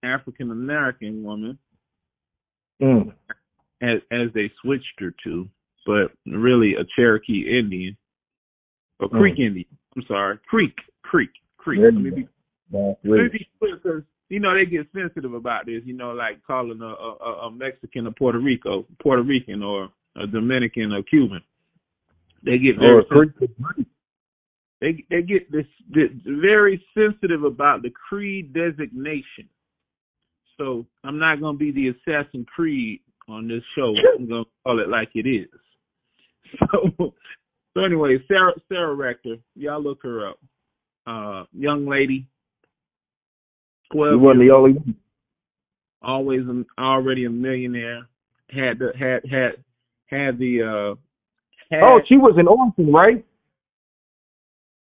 African 0.03 0.51
American 0.51 1.23
woman, 1.23 1.57
mm. 2.81 3.11
as 3.81 3.99
as 4.11 4.33
they 4.33 4.51
switched 4.61 4.99
her 4.99 5.13
to, 5.23 5.47
but 5.85 6.11
really 6.25 6.73
a 6.75 6.83
Cherokee 6.95 7.59
Indian, 7.59 7.97
or 8.99 9.09
Creek 9.09 9.35
mm. 9.35 9.47
Indian. 9.47 9.65
I'm 9.95 10.03
sorry, 10.07 10.39
Creek, 10.47 10.75
Creek, 11.03 11.29
Creek. 11.57 11.81
Let 11.83 11.93
me 11.93 12.09
be, 12.09 12.27
me 12.71 13.47
because 13.59 14.03
you 14.29 14.39
know 14.39 14.53
they 14.53 14.65
get 14.65 14.87
sensitive 14.95 15.33
about 15.33 15.65
this. 15.65 15.81
You 15.85 15.93
know, 15.93 16.11
like 16.11 16.43
calling 16.45 16.81
a, 16.81 16.85
a, 16.85 17.47
a 17.47 17.51
Mexican 17.51 18.07
a 18.07 18.11
Puerto 18.11 18.39
Rico, 18.39 18.85
Puerto 19.01 19.23
Rican, 19.23 19.63
or 19.63 19.89
a 20.15 20.27
Dominican 20.27 20.93
or 20.93 21.03
Cuban. 21.03 21.41
They 22.43 22.57
get 22.57 22.77
very 22.77 23.03
sensitive. 23.13 23.55
They 24.81 25.03
they 25.09 25.21
get 25.21 25.51
this, 25.51 25.65
this 25.89 26.09
very 26.25 26.83
sensitive 26.97 27.43
about 27.43 27.81
the 27.81 27.89
creed 27.89 28.53
designation. 28.53 29.49
So 30.57 30.85
I'm 31.03 31.19
not 31.19 31.41
gonna 31.41 31.57
be 31.57 31.71
the 31.71 31.89
Assassin 31.89 32.45
Creed 32.45 33.01
on 33.27 33.47
this 33.47 33.63
show. 33.75 33.93
I'm 34.17 34.27
gonna 34.27 34.43
call 34.63 34.79
it 34.79 34.89
like 34.89 35.09
it 35.15 35.27
is. 35.27 35.47
So 36.71 37.13
so 37.75 37.83
anyway, 37.83 38.17
Sarah 38.27 38.53
Sarah 38.69 38.95
Rector, 38.95 39.35
y'all 39.55 39.83
look 39.83 39.99
her 40.01 40.29
up. 40.29 40.39
Uh 41.05 41.43
young 41.53 41.85
lady. 41.85 42.25
Twelve 43.91 44.13
you 44.13 44.19
wasn't 44.19 44.47
the 44.47 44.53
only 44.53 44.73
one. 44.73 44.95
Always 46.01 46.41
an, 46.41 46.65
already 46.77 47.25
a 47.25 47.29
millionaire. 47.29 48.07
Had 48.49 48.79
the 48.79 48.91
had 48.97 49.29
had 49.29 49.63
had 50.07 50.39
the 50.39 50.63
uh 50.63 50.95
had, 51.71 51.83
Oh, 51.83 51.99
she 52.07 52.17
was 52.17 52.35
an 52.37 52.47
orphan, 52.47 52.91
right? 52.91 53.25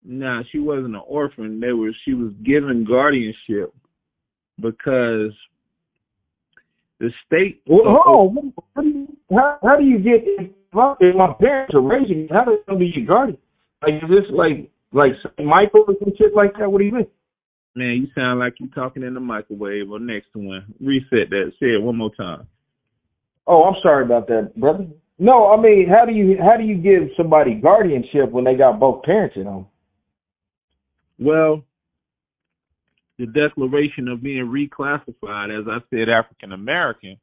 Nah, 0.04 0.42
she 0.50 0.58
wasn't 0.58 0.94
an 0.94 1.02
orphan. 1.06 1.60
They 1.60 1.72
were 1.72 1.92
she 2.04 2.14
was 2.14 2.32
given 2.44 2.86
guardianship 2.88 3.74
because 4.60 5.32
the 7.00 7.10
state. 7.26 7.62
Well, 7.66 7.82
on. 7.86 8.52
How, 9.30 9.58
how 9.62 9.76
do 9.76 9.84
you 9.84 9.98
get 9.98 10.24
if 10.24 10.50
my, 10.72 11.34
parents 11.38 11.74
are 11.74 11.80
raising 11.80 12.22
me? 12.22 12.28
How 12.30 12.44
do 12.44 12.58
they 12.66 12.76
be 12.76 12.92
your 12.94 13.06
guardian? 13.06 13.38
Like 13.82 13.94
is 14.02 14.08
this 14.08 14.30
like 14.32 14.70
like 14.92 15.12
Michael 15.38 15.84
or 15.86 15.94
some 15.98 16.12
shit 16.16 16.34
like 16.34 16.54
that? 16.58 16.70
What 16.70 16.78
do 16.78 16.84
you 16.84 16.92
mean? 16.92 17.06
Man, 17.74 17.96
you 17.96 18.08
sound 18.14 18.40
like 18.40 18.54
you're 18.58 18.68
talking 18.70 19.02
in 19.02 19.14
the 19.14 19.20
microwave 19.20 19.90
or 19.90 20.00
next 20.00 20.32
to 20.32 20.38
one. 20.38 20.74
Reset 20.80 21.30
that. 21.30 21.52
Say 21.60 21.66
it 21.66 21.82
one 21.82 21.96
more 21.96 22.14
time. 22.14 22.46
Oh, 23.46 23.64
I'm 23.64 23.80
sorry 23.82 24.04
about 24.04 24.26
that, 24.28 24.52
brother. 24.56 24.86
No, 25.18 25.52
I 25.52 25.60
mean, 25.60 25.88
how 25.88 26.04
do 26.04 26.12
you 26.12 26.36
how 26.40 26.56
do 26.56 26.64
you 26.64 26.76
give 26.76 27.10
somebody 27.16 27.54
guardianship 27.54 28.30
when 28.30 28.44
they 28.44 28.54
got 28.54 28.78
both 28.78 29.02
parents 29.02 29.36
at 29.38 29.46
home? 29.46 29.66
Well, 31.18 31.64
the 33.18 33.26
declaration 33.26 34.08
of 34.08 34.22
being 34.22 34.46
reclassified, 34.46 35.58
as 35.58 35.66
I 35.68 35.78
said, 35.90 36.08
African 36.08 36.52
American, 36.52 37.16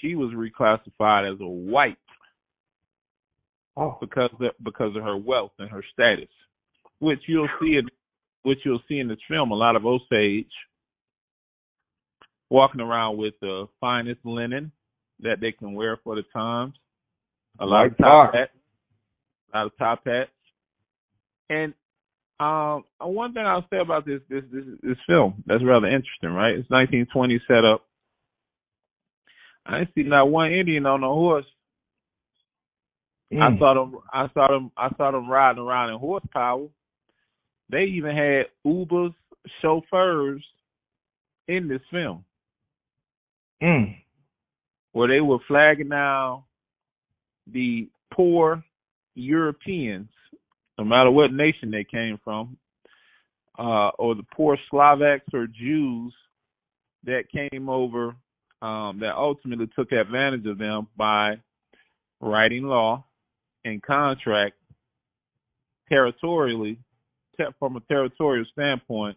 she 0.00 0.14
was 0.14 0.32
reclassified 0.32 1.32
as 1.32 1.40
a 1.40 1.46
white 1.46 1.96
oh. 3.76 3.98
because 4.00 4.30
of, 4.40 4.50
because 4.62 4.94
of 4.94 5.02
her 5.02 5.16
wealth 5.16 5.52
and 5.58 5.70
her 5.70 5.84
status, 5.92 6.30
which 7.00 7.20
you'll 7.26 7.48
see 7.60 7.76
in 7.76 7.88
which 8.42 8.58
you'll 8.64 8.82
see 8.88 8.98
in 8.98 9.08
this 9.08 9.18
film. 9.28 9.50
A 9.50 9.54
lot 9.54 9.76
of 9.76 9.86
Osage 9.86 10.46
walking 12.50 12.80
around 12.80 13.16
with 13.16 13.34
the 13.40 13.66
finest 13.80 14.20
linen 14.24 14.72
that 15.20 15.40
they 15.40 15.52
can 15.52 15.74
wear 15.74 15.98
for 16.04 16.16
the 16.16 16.22
times, 16.32 16.74
a 17.58 17.64
lot 17.64 17.86
of 17.86 17.96
top 17.98 18.34
hats, 18.34 18.50
a 19.52 19.56
lot 19.56 19.66
of 19.66 19.78
top 19.78 20.02
hats, 20.04 20.30
and 21.48 21.74
um, 22.40 22.84
uh, 23.00 23.06
one 23.06 23.32
thing 23.32 23.44
I'll 23.46 23.66
say 23.70 23.78
about 23.78 24.04
this 24.04 24.20
this 24.28 24.42
this 24.52 24.64
this 24.82 24.96
film 25.06 25.44
that's 25.46 25.62
rather 25.64 25.86
interesting, 25.86 26.30
right? 26.30 26.56
It's 26.56 26.68
1920 26.70 27.40
setup. 27.46 27.84
I 29.64 29.78
didn't 29.78 29.94
see 29.94 30.02
not 30.02 30.28
one 30.28 30.50
Indian 30.50 30.86
on 30.86 31.04
a 31.04 31.06
horse. 31.06 31.46
Mm. 33.32 33.40
I 33.40 33.58
saw 33.58 33.74
them. 33.74 33.98
I 34.12 34.26
saw 34.34 34.48
them. 34.48 34.72
I 34.76 34.88
saw 34.96 35.12
them 35.12 35.28
riding 35.28 35.62
around 35.62 35.90
in 35.90 35.98
horsepower. 36.00 36.66
They 37.72 37.84
even 37.84 38.14
had 38.14 38.44
Ubers 38.66 39.14
chauffeurs 39.60 40.44
in 41.48 41.66
this 41.66 41.80
film 41.90 42.24
Mm. 43.60 43.96
where 44.92 45.08
they 45.08 45.20
were 45.20 45.38
flagging 45.48 45.88
down 45.88 46.42
the 47.46 47.88
poor 48.12 48.62
Europeans, 49.14 50.10
no 50.78 50.84
matter 50.84 51.10
what 51.10 51.32
nation 51.32 51.70
they 51.70 51.84
came 51.84 52.18
from, 52.18 52.56
uh, 53.58 53.88
or 53.98 54.14
the 54.14 54.26
poor 54.34 54.58
Slovaks 54.68 55.32
or 55.32 55.46
Jews 55.46 56.14
that 57.04 57.30
came 57.30 57.68
over 57.68 58.16
um, 58.60 59.00
that 59.00 59.14
ultimately 59.16 59.66
took 59.68 59.92
advantage 59.92 60.46
of 60.46 60.58
them 60.58 60.88
by 60.96 61.40
writing 62.20 62.64
law 62.64 63.04
and 63.64 63.82
contract 63.82 64.56
territorially 65.88 66.74
te- 66.74 66.80
from 67.58 67.76
a 67.76 67.80
territorial 67.80 68.44
standpoint 68.52 69.16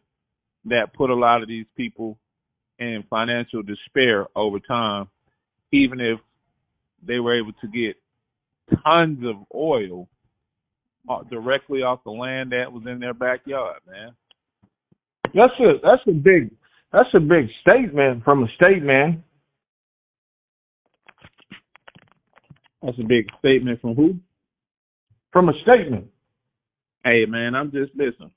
that 0.66 0.94
put 0.94 1.10
a 1.10 1.16
lot 1.16 1.42
of 1.42 1.48
these 1.48 1.66
people 1.78 2.18
in 2.80 3.04
financial 3.10 3.62
despair 3.62 4.28
over 4.36 4.60
time, 4.60 5.08
even 5.72 6.00
if 6.00 6.20
they 7.06 7.20
were 7.20 7.38
able 7.40 7.54
to 7.62 7.68
get 7.68 7.96
tons 8.84 9.20
of 9.26 9.36
oil 9.54 10.08
uh, 11.10 11.24
directly 11.30 11.84
off 11.84 12.04
the 12.04 12.12
land 12.12 12.52
that 12.52 12.72
was 12.72 12.84
in 12.88 13.00
their 13.00 13.14
backyard, 13.14 13.80
man. 13.88 14.16
That's 15.34 15.54
a 15.60 15.74
that's 15.84 16.02
a 16.08 16.12
big 16.12 16.52
that's 16.92 17.10
a 17.14 17.20
big 17.20 17.48
statement 17.62 18.24
from 18.24 18.44
a 18.44 18.48
state 18.60 18.82
man. 18.82 19.24
That's 22.82 22.98
a 23.00 23.04
big 23.04 23.28
statement 23.40 23.82
from 23.82 23.96
who? 23.96 24.16
From 25.32 25.50
a 25.50 25.54
statement. 25.64 26.08
Hey, 27.06 27.26
man, 27.28 27.56
I'm 27.56 27.72
just 27.72 27.94
listening. 27.96 28.32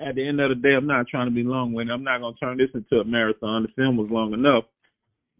At 0.00 0.16
the 0.16 0.28
end 0.28 0.40
of 0.40 0.50
the 0.50 0.56
day, 0.56 0.74
I'm 0.76 0.88
not 0.88 1.08
trying 1.08 1.28
to 1.28 1.34
be 1.34 1.44
long 1.44 1.74
winded. 1.74 1.94
I'm 1.94 2.04
not 2.04 2.20
going 2.20 2.34
to 2.34 2.40
turn 2.40 2.58
this 2.58 2.70
into 2.74 3.00
a 3.00 3.04
marathon. 3.06 3.64
The 3.64 3.68
film 3.76 3.98
was 3.98 4.08
long 4.10 4.34
enough. 4.34 4.64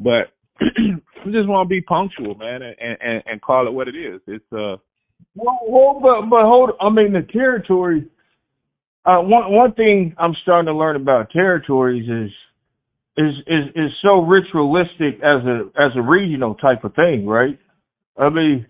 But 0.00 0.32
I 0.60 1.26
just 1.26 1.48
want 1.48 1.66
to 1.66 1.70
be 1.70 1.82
punctual, 1.82 2.36
man, 2.36 2.62
and, 2.62 2.76
and, 3.02 3.24
and 3.26 3.42
call 3.42 3.68
it 3.68 3.72
what 3.72 3.88
it 3.88 3.96
is. 3.96 4.20
It's, 4.28 4.44
uh, 4.52 4.76
Well, 5.36 5.60
well 5.68 6.00
but 6.02 6.30
but 6.30 6.42
hold. 6.42 6.72
I 6.80 6.90
mean, 6.90 7.12
the 7.14 7.26
territory. 7.32 8.06
Uh, 9.06 9.20
one 9.20 9.52
one 9.52 9.74
thing 9.74 10.14
I'm 10.18 10.34
starting 10.42 10.66
to 10.66 10.78
learn 10.78 10.96
about 10.96 11.30
territories 11.32 12.08
is 12.08 12.32
is 13.16 13.34
is 13.46 13.64
is 13.76 13.92
so 14.08 14.22
ritualistic 14.22 15.20
as 15.24 15.44
a 15.46 15.70
as 15.78 15.92
a 15.96 16.02
regional 16.02 16.54
type 16.56 16.84
of 16.84 16.94
thing, 16.94 17.26
right? 17.26 17.58
I 18.18 18.28
mean, 18.30 18.66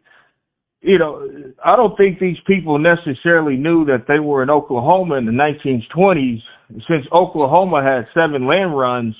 you 0.82 0.98
know, 0.98 1.28
I 1.64 1.76
don't 1.76 1.96
think 1.96 2.18
these 2.20 2.38
people 2.46 2.78
necessarily 2.78 3.56
knew 3.56 3.84
that 3.86 4.06
they 4.08 4.20
were 4.20 4.42
in 4.42 4.50
Oklahoma 4.50 5.16
in 5.16 5.26
the 5.26 5.32
1920s, 5.32 6.40
since 6.88 7.06
Oklahoma 7.12 7.82
had 7.82 8.06
seven 8.14 8.46
land 8.46 8.76
runs 8.78 9.14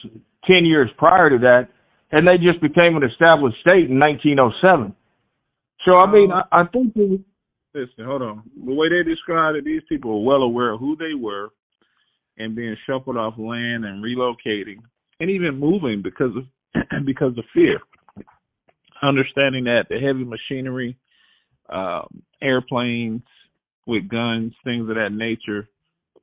ten 0.50 0.64
years 0.64 0.90
prior 0.98 1.30
to 1.30 1.38
that, 1.38 1.68
and 2.12 2.26
they 2.26 2.38
just 2.38 2.60
became 2.62 2.96
an 2.96 3.04
established 3.04 3.58
state 3.60 3.90
in 3.90 3.98
1907. 4.00 4.94
So 5.86 5.98
I 5.98 6.10
mean, 6.12 6.32
I, 6.32 6.42
I 6.52 6.64
think. 6.66 6.94
that- 6.94 7.24
listen, 7.74 8.04
hold 8.06 8.22
on. 8.22 8.42
The 8.66 8.74
way 8.74 8.88
they 8.90 9.02
described 9.08 9.58
it, 9.58 9.64
these 9.64 9.82
people 9.88 10.22
were 10.24 10.26
well 10.38 10.42
aware 10.44 10.72
of 10.72 10.80
who 10.80 10.96
they 10.96 11.14
were 11.14 11.50
and 12.38 12.56
being 12.56 12.76
shuffled 12.86 13.16
off 13.18 13.34
land 13.38 13.84
and 13.84 14.04
relocating 14.04 14.78
and 15.20 15.30
even 15.30 15.58
moving 15.58 16.02
because 16.02 16.32
of 16.36 16.44
because 17.06 17.36
of 17.38 17.44
fear. 17.54 17.80
Understanding 19.02 19.64
that 19.64 19.86
the 19.90 19.96
heavy 20.00 20.24
machinery, 20.24 20.96
um, 21.70 22.22
airplanes 22.42 23.22
with 23.86 24.08
guns, 24.08 24.52
things 24.64 24.88
of 24.88 24.96
that 24.96 25.12
nature, 25.12 25.68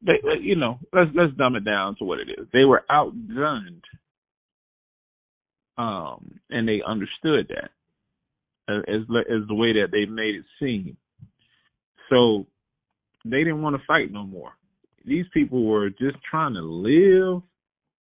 they, 0.01 0.19
they- 0.23 0.41
you 0.43 0.55
know, 0.55 0.79
let's 0.93 1.11
let's 1.15 1.33
dumb 1.35 1.55
it 1.55 1.65
down 1.65 1.95
to 1.97 2.05
what 2.05 2.19
it 2.19 2.29
is. 2.29 2.47
They 2.53 2.65
were 2.65 2.83
outgunned, 2.91 3.83
um, 5.77 6.39
and 6.49 6.67
they 6.67 6.81
understood 6.87 7.49
that 7.49 7.71
uh, 8.73 8.79
as 8.87 9.01
as 9.29 9.47
the 9.47 9.55
way 9.55 9.73
that 9.73 9.89
they 9.91 10.05
made 10.05 10.35
it 10.35 10.45
seem. 10.59 10.97
So 12.09 12.45
they 13.25 13.39
didn't 13.39 13.61
want 13.61 13.75
to 13.75 13.85
fight 13.87 14.11
no 14.11 14.25
more. 14.25 14.53
These 15.05 15.25
people 15.33 15.65
were 15.65 15.89
just 15.89 16.17
trying 16.29 16.53
to 16.53 16.61
live 16.61 17.41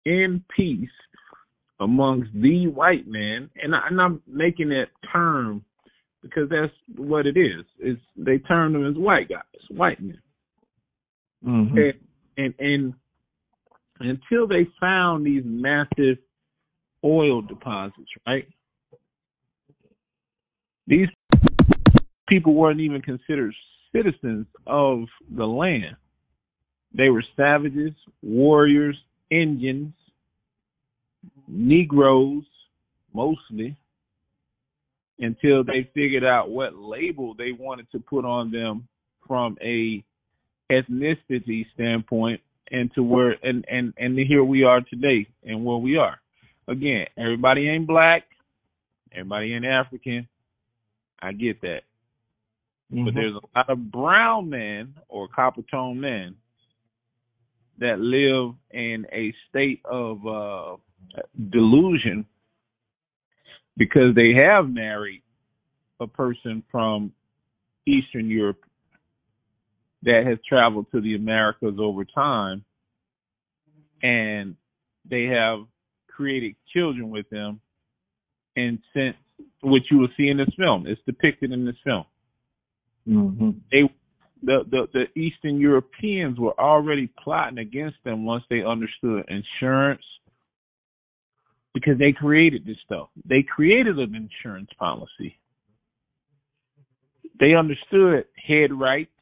in 0.04 0.44
peace 0.54 0.88
amongst 1.80 2.30
the 2.34 2.66
white 2.68 3.06
men, 3.06 3.50
and, 3.62 3.74
I, 3.74 3.86
and 3.88 4.00
I'm 4.00 4.22
making 4.26 4.70
that 4.70 4.86
term 5.12 5.64
because 6.22 6.48
that's 6.48 6.72
what 6.96 7.26
it 7.26 7.36
is. 7.36 7.64
It's 7.78 8.00
they 8.16 8.38
term 8.38 8.72
them 8.72 8.86
as 8.86 8.96
white 8.96 9.28
guys, 9.28 9.42
white 9.70 10.00
men, 10.00 10.20
Mhm. 11.44 11.76
and, 11.76 11.94
and 12.36 12.54
and 12.58 12.94
until 14.00 14.46
they 14.46 14.64
found 14.80 15.24
these 15.26 15.44
massive 15.44 16.18
oil 17.04 17.42
deposits, 17.42 18.10
right? 18.26 18.48
These 20.86 21.08
people 22.28 22.54
weren't 22.54 22.80
even 22.80 23.02
considered 23.02 23.54
citizens 23.92 24.46
of 24.66 25.04
the 25.30 25.46
land. 25.46 25.96
They 26.94 27.10
were 27.10 27.24
savages, 27.36 27.92
warriors, 28.22 28.96
Indians, 29.30 29.92
Negroes, 31.46 32.44
mostly, 33.12 33.76
until 35.18 35.64
they 35.64 35.90
figured 35.94 36.24
out 36.24 36.50
what 36.50 36.74
label 36.76 37.34
they 37.34 37.52
wanted 37.52 37.90
to 37.92 37.98
put 37.98 38.24
on 38.24 38.50
them 38.50 38.86
from 39.26 39.56
a 39.62 40.02
ethnicity 40.70 41.66
standpoint 41.74 42.40
and 42.70 42.92
to 42.94 43.02
where 43.02 43.36
and 43.42 43.64
and 43.70 43.94
and 43.96 44.18
here 44.18 44.44
we 44.44 44.62
are 44.64 44.80
today 44.82 45.26
and 45.44 45.64
where 45.64 45.78
we 45.78 45.96
are. 45.96 46.18
Again, 46.68 47.06
everybody 47.16 47.68
ain't 47.68 47.86
black, 47.86 48.24
everybody 49.12 49.54
ain't 49.54 49.64
African. 49.64 50.28
I 51.20 51.32
get 51.32 51.60
that. 51.62 51.82
But 52.90 52.98
Mhm. 52.98 53.14
there's 53.14 53.34
a 53.34 53.58
lot 53.58 53.68
of 53.70 53.90
brown 53.90 54.50
men 54.50 54.94
or 55.08 55.28
copper 55.28 55.62
tone 55.62 56.00
men 56.00 56.36
that 57.78 58.00
live 58.00 58.54
in 58.70 59.06
a 59.12 59.32
state 59.48 59.80
of 59.84 60.26
uh, 60.26 60.76
delusion 61.50 62.26
because 63.78 64.14
they 64.14 64.34
have 64.34 64.68
married 64.68 65.22
a 66.00 66.06
person 66.06 66.62
from 66.70 67.12
Eastern 67.86 68.28
Europe 68.28 68.60
that 70.02 70.24
has 70.26 70.38
traveled 70.46 70.86
to 70.92 71.00
the 71.00 71.14
Americas 71.14 71.76
over 71.80 72.04
time 72.04 72.64
and 74.02 74.54
they 75.08 75.24
have 75.24 75.60
created 76.08 76.54
children 76.72 77.10
with 77.10 77.28
them 77.30 77.60
and 78.56 78.78
since 78.94 79.16
which 79.62 79.84
you 79.90 79.98
will 79.98 80.08
see 80.16 80.28
in 80.28 80.36
this 80.36 80.48
film. 80.56 80.86
It's 80.86 81.00
depicted 81.06 81.52
in 81.52 81.64
this 81.64 81.76
film 81.84 82.04
Mhm. 83.08 83.60
they 83.70 83.82
the, 84.42 84.64
the 84.70 84.88
the 84.92 85.20
Eastern 85.20 85.58
Europeans 85.58 86.38
were 86.38 86.58
already 86.60 87.08
plotting 87.22 87.58
against 87.58 87.96
them 88.04 88.24
once 88.24 88.44
they 88.50 88.62
understood 88.62 89.24
insurance 89.28 90.04
because 91.78 91.96
they 91.96 92.10
created 92.10 92.66
this 92.66 92.76
stuff. 92.84 93.08
They 93.24 93.44
created 93.44 94.00
an 94.00 94.12
insurance 94.16 94.70
policy. 94.80 95.38
They 97.38 97.54
understood 97.54 98.24
head 98.34 98.72
rights. 98.72 99.12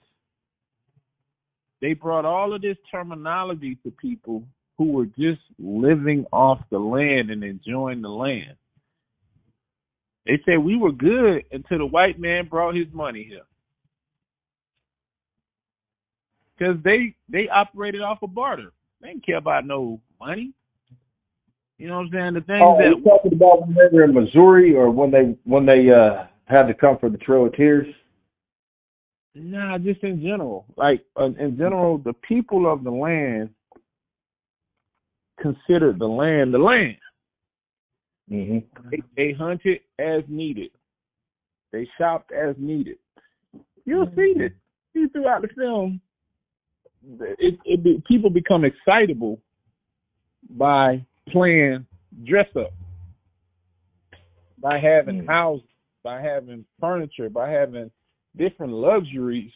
They 1.82 1.92
brought 1.92 2.24
all 2.24 2.54
of 2.54 2.62
this 2.62 2.78
terminology 2.90 3.76
to 3.84 3.90
people 3.90 4.42
who 4.78 4.92
were 4.92 5.04
just 5.04 5.42
living 5.58 6.24
off 6.32 6.60
the 6.70 6.78
land 6.78 7.30
and 7.30 7.44
enjoying 7.44 8.00
the 8.00 8.08
land. 8.08 8.56
They 10.24 10.40
said 10.46 10.56
we 10.58 10.78
were 10.78 10.92
good 10.92 11.44
until 11.52 11.78
the 11.78 11.86
white 11.86 12.18
man 12.18 12.48
brought 12.48 12.74
his 12.74 12.88
money 12.90 13.26
here 13.28 13.44
because 16.56 16.76
they 16.84 17.14
they 17.28 17.50
operated 17.50 18.00
off 18.00 18.22
of 18.22 18.34
barter. 18.34 18.72
They 19.02 19.08
didn't 19.08 19.26
care 19.26 19.36
about 19.36 19.66
no 19.66 20.00
money. 20.18 20.54
You 21.78 21.88
know 21.88 21.96
what 21.98 22.06
I'm 22.06 22.10
saying? 22.12 22.34
The 22.34 22.40
things 22.40 22.60
Oh, 22.62 22.74
are 22.76 22.82
that 22.90 22.96
you 22.96 23.04
talking 23.04 23.32
about 23.34 23.66
when 23.66 23.74
they 23.74 23.96
were 23.96 24.04
in 24.04 24.14
Missouri, 24.14 24.74
or 24.74 24.90
when 24.90 25.10
they 25.10 25.36
when 25.44 25.66
they 25.66 25.90
uh 25.90 26.26
had 26.46 26.66
to 26.68 26.74
come 26.74 26.96
for 26.98 27.10
the 27.10 27.18
Trail 27.18 27.46
of 27.46 27.54
Tears? 27.54 27.86
nah, 29.34 29.76
just 29.78 30.02
in 30.02 30.22
general, 30.22 30.64
like 30.76 31.04
uh, 31.20 31.26
in 31.38 31.56
general, 31.58 31.98
the 31.98 32.14
people 32.14 32.70
of 32.72 32.82
the 32.82 32.90
land 32.90 33.50
considered 35.40 35.98
the 35.98 36.06
land 36.06 36.54
the 36.54 36.58
land. 36.58 36.96
hmm 38.28 38.58
They, 38.90 39.02
they 39.16 39.32
hunted 39.32 39.80
as 39.98 40.22
needed. 40.28 40.70
They 41.72 41.86
shopped 41.98 42.32
as 42.32 42.54
needed. 42.58 42.96
You'll 43.84 44.10
see 44.16 44.34
this 44.36 44.52
see 44.94 45.06
throughout 45.12 45.42
the 45.42 45.48
film. 45.48 46.00
It, 47.38 47.58
it 47.64 47.84
be, 47.84 48.02
people 48.08 48.30
become 48.30 48.64
excitable 48.64 49.40
by 50.50 51.04
playing 51.28 51.86
dress 52.24 52.48
up, 52.56 52.72
by 54.58 54.78
having 54.78 55.22
Mm. 55.22 55.26
houses, 55.26 55.68
by 56.02 56.20
having 56.20 56.64
furniture, 56.80 57.28
by 57.28 57.50
having 57.50 57.90
different 58.36 58.72
luxuries 58.72 59.52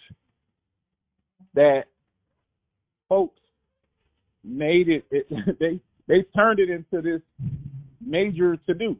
that 1.54 1.86
folks 3.08 3.40
made 4.44 4.88
it, 4.88 5.04
it 5.10 5.26
they 5.58 5.80
they 6.06 6.22
turned 6.34 6.58
it 6.58 6.70
into 6.70 7.00
this 7.00 7.22
major 8.00 8.56
to 8.56 8.74
do. 8.74 8.96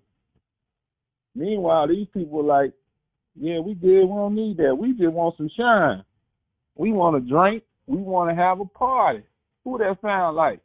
Meanwhile, 1.34 1.88
these 1.88 2.08
people 2.08 2.40
are 2.40 2.62
like, 2.64 2.72
yeah, 3.34 3.58
we 3.58 3.74
good. 3.74 4.02
We 4.02 4.14
don't 4.14 4.34
need 4.34 4.56
that. 4.58 4.76
We 4.76 4.92
just 4.92 5.12
want 5.12 5.36
some 5.36 5.48
shine. 5.56 6.04
We 6.76 6.92
want 6.92 7.16
to 7.16 7.28
drink. 7.28 7.64
We 7.86 7.98
want 7.98 8.30
to 8.30 8.34
have 8.34 8.60
a 8.60 8.64
party. 8.64 9.22
Who 9.64 9.78
that 9.78 9.98
sound 10.02 10.36
like? 10.36 10.60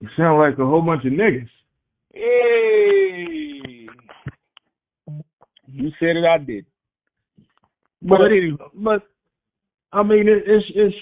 You 0.00 0.08
sound 0.16 0.38
like 0.38 0.58
a 0.58 0.66
whole 0.66 0.82
bunch 0.82 1.04
of 1.04 1.12
niggas. 1.12 1.48
Hey, 2.12 3.86
you 5.66 5.90
said 5.98 6.16
it. 6.16 6.24
I 6.24 6.38
did. 6.38 6.66
But 8.02 8.26
anyway, 8.26 8.56
but 8.74 9.02
I 9.92 10.02
mean, 10.02 10.28
it, 10.28 10.42
it's 10.46 10.66
it's 10.74 10.96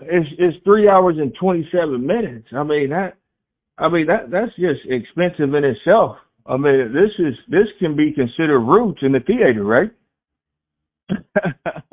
it's 0.00 0.28
it's 0.38 0.64
three 0.64 0.88
hours 0.88 1.16
and 1.18 1.34
twenty 1.38 1.68
seven 1.72 2.06
minutes. 2.06 2.48
I 2.56 2.62
mean 2.62 2.90
that. 2.90 3.14
I 3.78 3.88
mean 3.88 4.06
that 4.06 4.30
that's 4.30 4.54
just 4.56 4.80
expensive 4.88 5.54
in 5.54 5.64
itself. 5.64 6.16
I 6.46 6.56
mean 6.56 6.92
this 6.92 7.10
is 7.18 7.34
this 7.48 7.68
can 7.78 7.96
be 7.96 8.12
considered 8.12 8.60
roots 8.60 9.00
in 9.02 9.12
the 9.12 9.20
theater, 9.20 9.64
right? 9.64 9.90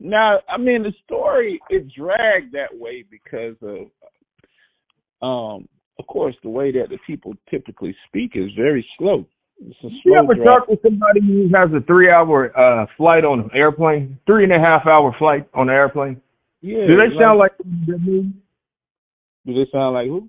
now, 0.00 0.38
I 0.48 0.56
mean 0.58 0.82
the 0.82 0.92
story 1.04 1.60
it 1.70 1.88
dragged 1.94 2.52
that 2.52 2.78
way 2.78 3.04
because 3.10 3.56
of 3.62 3.88
um 5.24 5.68
of 5.98 6.06
course 6.06 6.34
the 6.42 6.50
way 6.50 6.72
that 6.72 6.88
the 6.90 6.98
people 7.06 7.34
typically 7.50 7.94
speak 8.08 8.32
is 8.34 8.50
very 8.56 8.86
slow. 8.98 9.24
You 10.04 10.16
ever 10.16 10.34
talk 10.34 10.66
to 10.68 10.76
somebody 10.82 11.20
who 11.20 11.48
has 11.54 11.70
a 11.72 11.80
three 11.86 12.10
hour 12.10 12.56
uh 12.58 12.86
flight 12.96 13.24
on 13.24 13.40
an 13.40 13.50
airplane? 13.54 14.18
Three 14.26 14.44
and 14.44 14.52
a 14.52 14.58
half 14.58 14.86
hour 14.86 15.14
flight 15.18 15.48
on 15.54 15.68
an 15.68 15.74
airplane? 15.74 16.20
Yeah. 16.60 16.86
Do 16.86 16.96
they 16.96 17.10
sound 17.22 17.38
like, 17.38 17.52
Do 19.46 19.54
they 19.54 19.66
sound 19.72 19.94
like 19.94 20.06
who? 20.06 20.28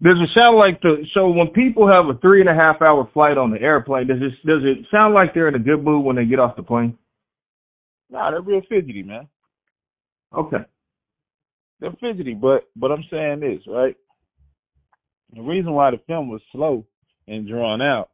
Does 0.00 0.16
it 0.20 0.30
sound 0.32 0.56
like 0.58 0.80
the 0.80 1.04
so 1.12 1.28
when 1.28 1.48
people 1.48 1.88
have 1.90 2.06
a 2.06 2.18
three 2.20 2.40
and 2.40 2.48
a 2.48 2.54
half 2.54 2.80
hour 2.82 3.08
flight 3.12 3.36
on 3.36 3.50
the 3.50 3.60
airplane, 3.60 4.06
does 4.06 4.18
it 4.18 4.46
does 4.46 4.62
it 4.62 4.86
sound 4.92 5.14
like 5.14 5.34
they're 5.34 5.48
in 5.48 5.56
a 5.56 5.58
good 5.58 5.82
mood 5.82 6.04
when 6.04 6.14
they 6.14 6.24
get 6.24 6.38
off 6.38 6.54
the 6.54 6.62
plane? 6.62 6.96
Nah, 8.08 8.30
they're 8.30 8.40
real 8.40 8.62
fidgety, 8.68 9.02
man. 9.02 9.28
Okay. 10.36 10.64
They're 11.80 11.92
fidgety, 12.00 12.34
but 12.34 12.68
but 12.76 12.90
I'm 12.90 13.04
saying 13.10 13.40
this, 13.40 13.62
right? 13.66 13.96
The 15.34 15.42
reason 15.42 15.72
why 15.72 15.90
the 15.90 16.00
film 16.06 16.28
was 16.28 16.40
slow 16.52 16.84
and 17.26 17.46
drawn 17.48 17.82
out 17.82 18.10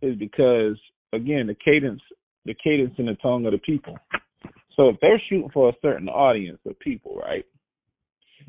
is 0.00 0.16
because 0.16 0.78
again 1.12 1.46
the 1.46 1.54
cadence 1.54 2.02
the 2.46 2.54
cadence 2.54 2.94
and 2.98 3.08
the 3.08 3.16
tone 3.16 3.44
of 3.46 3.52
the 3.52 3.58
people. 3.58 3.98
So 4.76 4.88
if 4.88 4.96
they're 5.00 5.20
shooting 5.28 5.50
for 5.52 5.68
a 5.68 5.74
certain 5.82 6.08
audience 6.08 6.60
of 6.64 6.78
people, 6.78 7.16
right? 7.16 7.44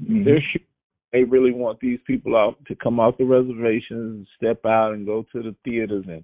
Mm-hmm. 0.02 0.24
They're 0.24 0.44
shooting 0.52 0.68
they 1.12 1.24
really 1.24 1.52
want 1.52 1.80
these 1.80 2.00
people 2.08 2.38
out 2.38 2.56
to 2.68 2.76
come 2.76 3.00
off 3.00 3.18
the 3.18 3.26
reservations 3.26 3.90
and 3.90 4.28
step 4.38 4.66
out 4.66 4.94
and 4.94 5.06
go 5.06 5.26
to 5.34 5.42
the 5.42 5.56
theaters 5.64 6.06
and 6.08 6.24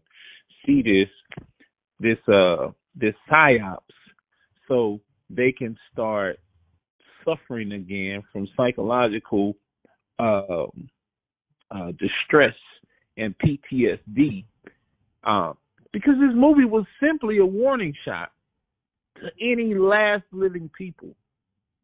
see 0.65 0.81
this 0.81 1.09
this 1.99 2.33
uh 2.33 2.69
this 2.95 3.13
psyops 3.29 3.79
so 4.67 4.99
they 5.29 5.51
can 5.51 5.77
start 5.91 6.39
suffering 7.27 7.73
again 7.73 8.23
from 8.31 8.47
psychological 8.55 9.55
uh, 10.19 10.65
uh, 11.71 11.91
distress 11.99 12.55
and 13.17 13.35
PTSD. 13.39 14.45
Uh, 15.23 15.53
because 15.91 16.15
this 16.19 16.35
movie 16.35 16.65
was 16.65 16.85
simply 17.01 17.39
a 17.39 17.45
warning 17.45 17.93
shot 18.05 18.31
to 19.17 19.29
any 19.41 19.73
last 19.73 20.23
living 20.31 20.69
people 20.77 21.09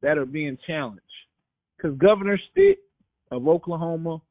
that 0.01 0.17
are 0.17 0.25
being 0.25 0.57
challenged. 0.67 1.01
Because 1.75 1.97
Governor 1.97 2.39
Stitt 2.51 2.79
of 3.31 3.47
Oklahoma, 3.47 4.21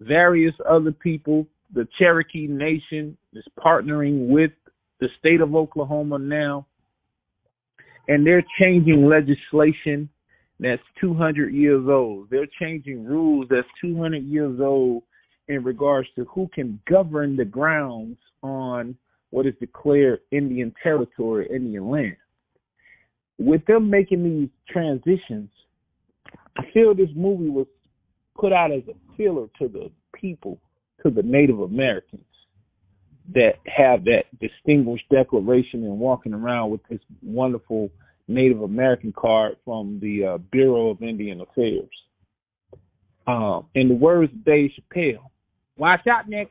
various 0.00 0.54
other 0.68 0.92
people, 0.92 1.46
the 1.74 1.88
Cherokee 1.98 2.46
Nation 2.46 3.16
is 3.32 3.44
partnering 3.58 4.28
with 4.28 4.52
the 5.00 5.08
state 5.18 5.40
of 5.40 5.54
Oklahoma 5.54 6.18
now, 6.18 6.66
and 8.08 8.26
they're 8.26 8.44
changing 8.60 9.06
legislation 9.06 10.08
that's 10.62 10.82
200 11.00 11.52
years 11.52 11.86
old. 11.88 12.30
They're 12.30 12.46
changing 12.60 13.04
rules 13.04 13.46
that's 13.50 13.66
200 13.80 14.22
years 14.22 14.60
old 14.60 15.02
in 15.48 15.64
regards 15.64 16.08
to 16.16 16.24
who 16.24 16.48
can 16.54 16.80
govern 16.88 17.36
the 17.36 17.44
grounds 17.44 18.16
on 18.42 18.96
what 19.30 19.46
is 19.46 19.54
declared 19.60 20.20
Indian 20.30 20.72
territory, 20.82 21.48
Indian 21.52 21.90
land. 21.90 22.16
With 23.38 23.64
them 23.66 23.90
making 23.90 24.22
these 24.22 24.48
transitions, 24.68 25.50
I 26.56 26.62
feel 26.72 26.94
this 26.94 27.10
movie 27.16 27.48
was 27.48 27.66
put 28.38 28.52
out 28.52 28.70
as 28.70 28.82
a 28.88 29.16
filler 29.16 29.48
to 29.58 29.68
the 29.68 29.90
people, 30.14 30.58
to 31.02 31.10
the 31.10 31.22
Native 31.22 31.60
Americans 31.60 32.24
that 33.34 33.54
have 33.66 34.04
that 34.04 34.24
distinguished 34.40 35.08
declaration 35.10 35.84
and 35.84 35.98
walking 35.98 36.34
around 36.34 36.70
with 36.70 36.80
this 36.88 37.00
wonderful 37.22 37.90
Native 38.32 38.62
American 38.62 39.12
card 39.12 39.56
from 39.64 39.98
the 40.00 40.34
uh, 40.34 40.38
Bureau 40.50 40.90
of 40.90 41.02
Indian 41.02 41.40
Affairs. 41.40 41.90
Um, 43.26 43.66
in 43.74 43.88
the 43.88 43.94
words 43.94 44.32
of 44.32 44.44
Dave 44.44 44.70
Chappelle, 44.70 45.30
watch 45.76 46.06
out, 46.08 46.28
Nick. 46.28 46.50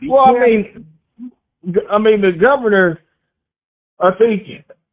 Be 0.00 0.08
Well, 0.08 0.24
I 0.28 0.46
mean, 0.46 0.86
I 1.90 1.98
mean 1.98 2.20
the 2.20 2.32
governor. 2.38 3.00
I 4.00 4.10
think 4.18 4.42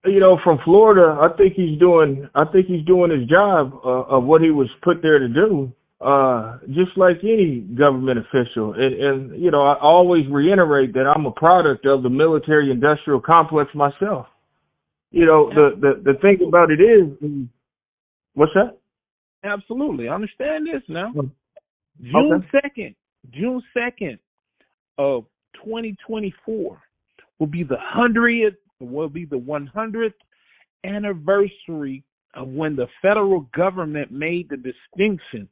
you 0.05 0.19
know 0.19 0.39
from 0.43 0.59
Florida. 0.63 1.19
I 1.21 1.35
think 1.35 1.53
he's 1.53 1.77
doing. 1.79 2.29
I 2.33 2.45
think 2.45 2.67
he's 2.67 2.85
doing 2.85 3.11
his 3.11 3.27
job 3.27 3.73
uh, 3.83 4.15
of 4.15 4.23
what 4.23 4.41
he 4.41 4.51
was 4.51 4.69
put 4.83 5.01
there 5.01 5.19
to 5.19 5.27
do. 5.27 5.71
Uh, 6.01 6.57
just 6.67 6.91
like 6.97 7.17
any 7.23 7.61
government 7.73 8.19
official, 8.19 8.73
and, 8.73 8.93
and 8.93 9.41
you 9.41 9.49
know, 9.49 9.63
I 9.63 9.79
always 9.81 10.25
reiterate 10.29 10.93
that 10.93 11.05
I'm 11.07 11.25
a 11.25 11.31
product 11.31 11.85
of 11.85 12.03
the 12.03 12.09
military-industrial 12.09 13.21
complex 13.21 13.73
myself. 13.73 14.27
You 15.11 15.25
know, 15.25 15.49
the 15.49 15.75
the 15.79 16.13
the 16.13 16.19
thing 16.19 16.39
about 16.47 16.71
it 16.71 16.81
is, 16.81 17.47
what's 18.33 18.51
that? 18.53 18.77
Absolutely. 19.43 20.09
I 20.09 20.15
understand 20.15 20.67
this 20.67 20.81
now. 20.87 21.11
Mm. 21.13 21.19
Okay. 21.19 22.11
June 22.11 22.45
second, 22.51 22.95
June 23.31 23.61
second 23.73 24.19
of 24.97 25.25
twenty 25.63 25.95
twenty 26.05 26.33
four 26.45 26.81
will 27.39 27.47
be 27.47 27.63
the 27.63 27.77
hundredth 27.79 28.57
will 28.79 29.09
be 29.09 29.25
the 29.25 29.37
one 29.37 29.67
hundredth 29.67 30.15
anniversary 30.83 32.03
of 32.33 32.49
when 32.49 32.75
the 32.75 32.87
federal 33.01 33.41
government 33.55 34.11
made 34.11 34.49
the 34.49 34.57
distinction 34.57 35.47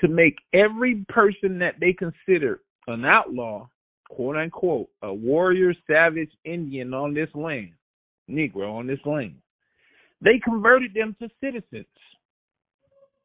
to 0.00 0.08
make 0.08 0.36
every 0.52 1.04
person 1.08 1.58
that 1.60 1.76
they 1.80 1.92
consider 1.92 2.60
an 2.88 3.04
outlaw, 3.04 3.68
quote 4.14 4.36
unquote, 4.36 4.88
a 5.02 5.12
warrior, 5.12 5.72
savage 5.86 6.30
Indian 6.44 6.92
on 6.92 7.14
this 7.14 7.30
land, 7.34 7.72
Negro 8.30 8.74
on 8.74 8.86
this 8.86 8.98
land. 9.06 9.36
They 10.20 10.38
converted 10.44 10.92
them 10.94 11.16
to 11.20 11.28
citizens 11.42 11.86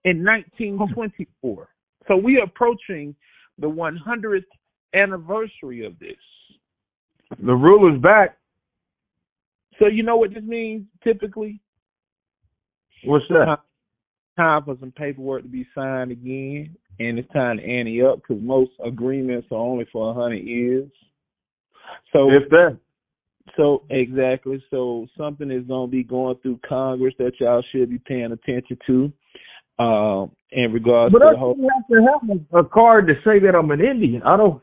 in 0.05 0.23
1924. 0.23 1.67
So 2.07 2.15
we 2.15 2.37
are 2.37 2.43
approaching 2.43 3.15
the 3.59 3.67
100th 3.67 4.45
anniversary 4.93 5.85
of 5.85 5.99
this. 5.99 6.15
The 7.43 7.53
rule 7.53 7.93
is 7.93 8.01
back. 8.01 8.37
So 9.79 9.87
you 9.87 10.03
know 10.03 10.15
what 10.15 10.33
this 10.33 10.43
means 10.43 10.85
typically? 11.03 11.59
What's 13.03 13.25
that? 13.29 13.59
Time 14.37 14.63
for 14.63 14.77
some 14.79 14.91
paperwork 14.91 15.43
to 15.43 15.49
be 15.49 15.67
signed 15.75 16.11
again, 16.11 16.75
and 16.99 17.19
it's 17.19 17.31
time 17.31 17.57
to 17.57 17.63
ante 17.63 18.01
up 18.03 18.21
because 18.21 18.41
most 18.41 18.71
agreements 18.83 19.47
are 19.51 19.57
only 19.57 19.85
for 19.91 20.11
a 20.11 20.13
100 20.13 20.37
years. 20.37 20.89
So 22.13 22.31
If 22.31 22.49
that. 22.49 22.77
So 23.55 23.83
exactly. 23.89 24.63
So 24.69 25.07
something 25.17 25.49
is 25.49 25.63
gonna 25.67 25.87
be 25.87 26.03
going 26.03 26.37
through 26.41 26.59
Congress 26.67 27.13
that 27.17 27.33
y'all 27.39 27.63
should 27.71 27.89
be 27.89 27.99
paying 27.99 28.31
attention 28.31 28.77
to. 28.87 29.11
Um, 29.79 30.31
in 30.51 30.73
regards 30.73 31.13
But 31.13 31.19
to 31.19 31.25
I 31.25 31.31
the 31.31 31.37
whole 31.37 31.55
have 31.55 31.87
to 31.87 32.07
have 32.11 32.37
a, 32.53 32.59
a 32.59 32.65
card 32.65 33.07
to 33.07 33.13
say 33.23 33.39
that 33.39 33.55
I'm 33.55 33.69
an 33.71 33.81
Indian. 33.81 34.23
I 34.23 34.37
don't. 34.37 34.61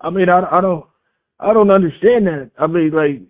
I 0.00 0.10
mean, 0.10 0.28
I, 0.28 0.40
I 0.50 0.60
don't. 0.60 0.86
I 1.40 1.52
don't 1.52 1.70
understand 1.70 2.26
that. 2.26 2.50
I 2.58 2.66
mean, 2.66 2.90
like, 2.90 3.22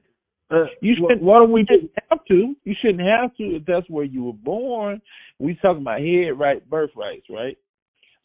uh, 0.51 0.65
You 0.81 0.95
shouldn't. 0.95 1.23
why 1.23 1.37
don't 1.39 1.53
we 1.53 1.63
just? 1.65 1.85
have 2.11 2.25
to. 2.27 2.55
You 2.65 2.75
shouldn't 2.81 3.07
have 3.07 3.35
to 3.37 3.57
if 3.57 3.67
that's 3.67 3.89
where 3.91 4.05
you 4.05 4.25
were 4.25 4.33
born. 4.33 5.03
We 5.39 5.55
talking 5.57 5.83
about 5.83 6.01
head 6.01 6.39
right 6.39 6.69
birthrights, 6.69 7.27
right? 7.29 7.59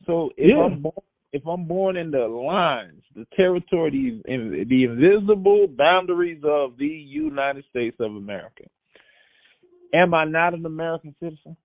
So 0.05 0.31
if 0.37 0.49
Yeah. 0.49 0.63
I'm 0.63 0.81
born 0.81 0.93
if 1.33 1.47
I'm 1.47 1.65
born 1.65 1.97
in 1.97 2.11
the 2.11 2.27
lines, 2.27 3.01
the 3.15 3.25
territory, 3.35 4.21
the, 4.23 4.65
the 4.69 4.83
invisible 4.83 5.65
boundaries 5.67 6.43
of 6.43 6.77
the 6.77 6.85
United 6.85 7.65
States 7.71 7.97
of 7.99 8.15
America, 8.15 8.65
am 9.95 10.13
I 10.13 10.25
not 10.25 10.53
an 10.53 10.63
American 10.67 11.15
citizen? 11.19 11.57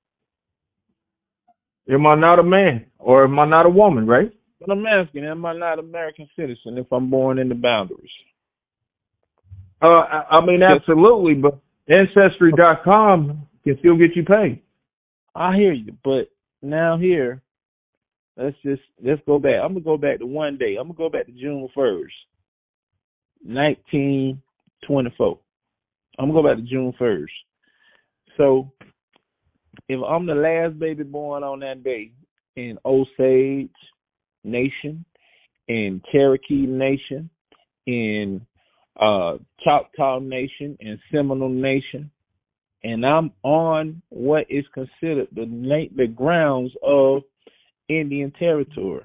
Am 1.91 2.07
I 2.07 2.15
not 2.15 2.39
a 2.39 2.43
man 2.43 2.87
or 2.99 3.25
am 3.25 3.39
I 3.39 3.47
not 3.47 3.67
a 3.67 3.71
woman? 3.71 4.07
Right? 4.07 4.33
But 4.59 4.71
I'm 4.71 4.87
asking, 4.87 5.25
am 5.25 5.45
I 5.45 5.53
not 5.53 5.79
an 5.79 5.85
American 5.85 6.29
citizen 6.35 6.79
if 6.79 6.91
I'm 6.91 7.11
born 7.11 7.39
in 7.39 7.51
the 7.51 7.55
boundaries? 7.55 8.11
Uh, 9.83 9.89
I, 9.89 10.39
I 10.39 10.47
mean, 10.47 10.63
absolutely. 10.63 11.35
But 11.35 11.61
Ancestry.com 11.89 13.47
can 13.65 13.79
still 13.79 13.97
get 13.97 14.17
you 14.17 14.25
paid. 14.25 14.61
I 15.35 15.57
hear 15.57 15.73
you, 15.73 15.93
but 16.05 16.31
now 16.63 16.99
here, 16.99 17.43
let's 18.39 18.57
just 18.65 18.83
let's 19.03 19.21
go 19.27 19.39
back. 19.39 19.57
I'm 19.63 19.75
gonna 19.75 19.85
go 19.85 19.97
back 19.97 20.21
to 20.21 20.27
one 20.27 20.57
day. 20.57 20.77
I'm 20.77 20.87
gonna 20.89 20.95
go 20.97 21.11
back 21.11 21.27
to 21.27 21.33
June 21.33 21.69
first, 21.75 22.15
nineteen 23.45 24.41
twenty 24.87 25.13
four. 25.19 25.39
I'm 26.19 26.31
gonna 26.31 26.43
go 26.43 26.49
back 26.49 26.57
to 26.57 26.71
June 26.71 26.95
first. 26.99 27.33
So 28.37 28.71
if 29.89 30.01
I'm 30.03 30.27
the 30.27 30.35
last 30.35 30.79
baby 30.79 31.03
born 31.03 31.43
on 31.43 31.61
that 31.61 31.83
day 31.83 32.13
in 32.57 32.79
Osage 32.85 33.71
Nation, 34.45 35.05
in 35.67 36.01
Cherokee 36.13 36.67
Nation, 36.67 37.29
in 37.87 38.41
uh, 39.01 39.39
Choctaw 39.65 40.21
Nation, 40.21 40.77
and 40.81 40.99
Seminole 41.13 41.49
Nation, 41.49 42.11
and 42.85 43.05
I'm 43.05 43.33
on 43.43 44.03
what 44.11 44.47
is 44.49 44.65
considered 44.73 45.29
the 45.35 45.89
the 45.97 46.07
grounds 46.07 46.73
of 46.83 47.23
Indian 47.89 48.33
territory. 48.39 49.03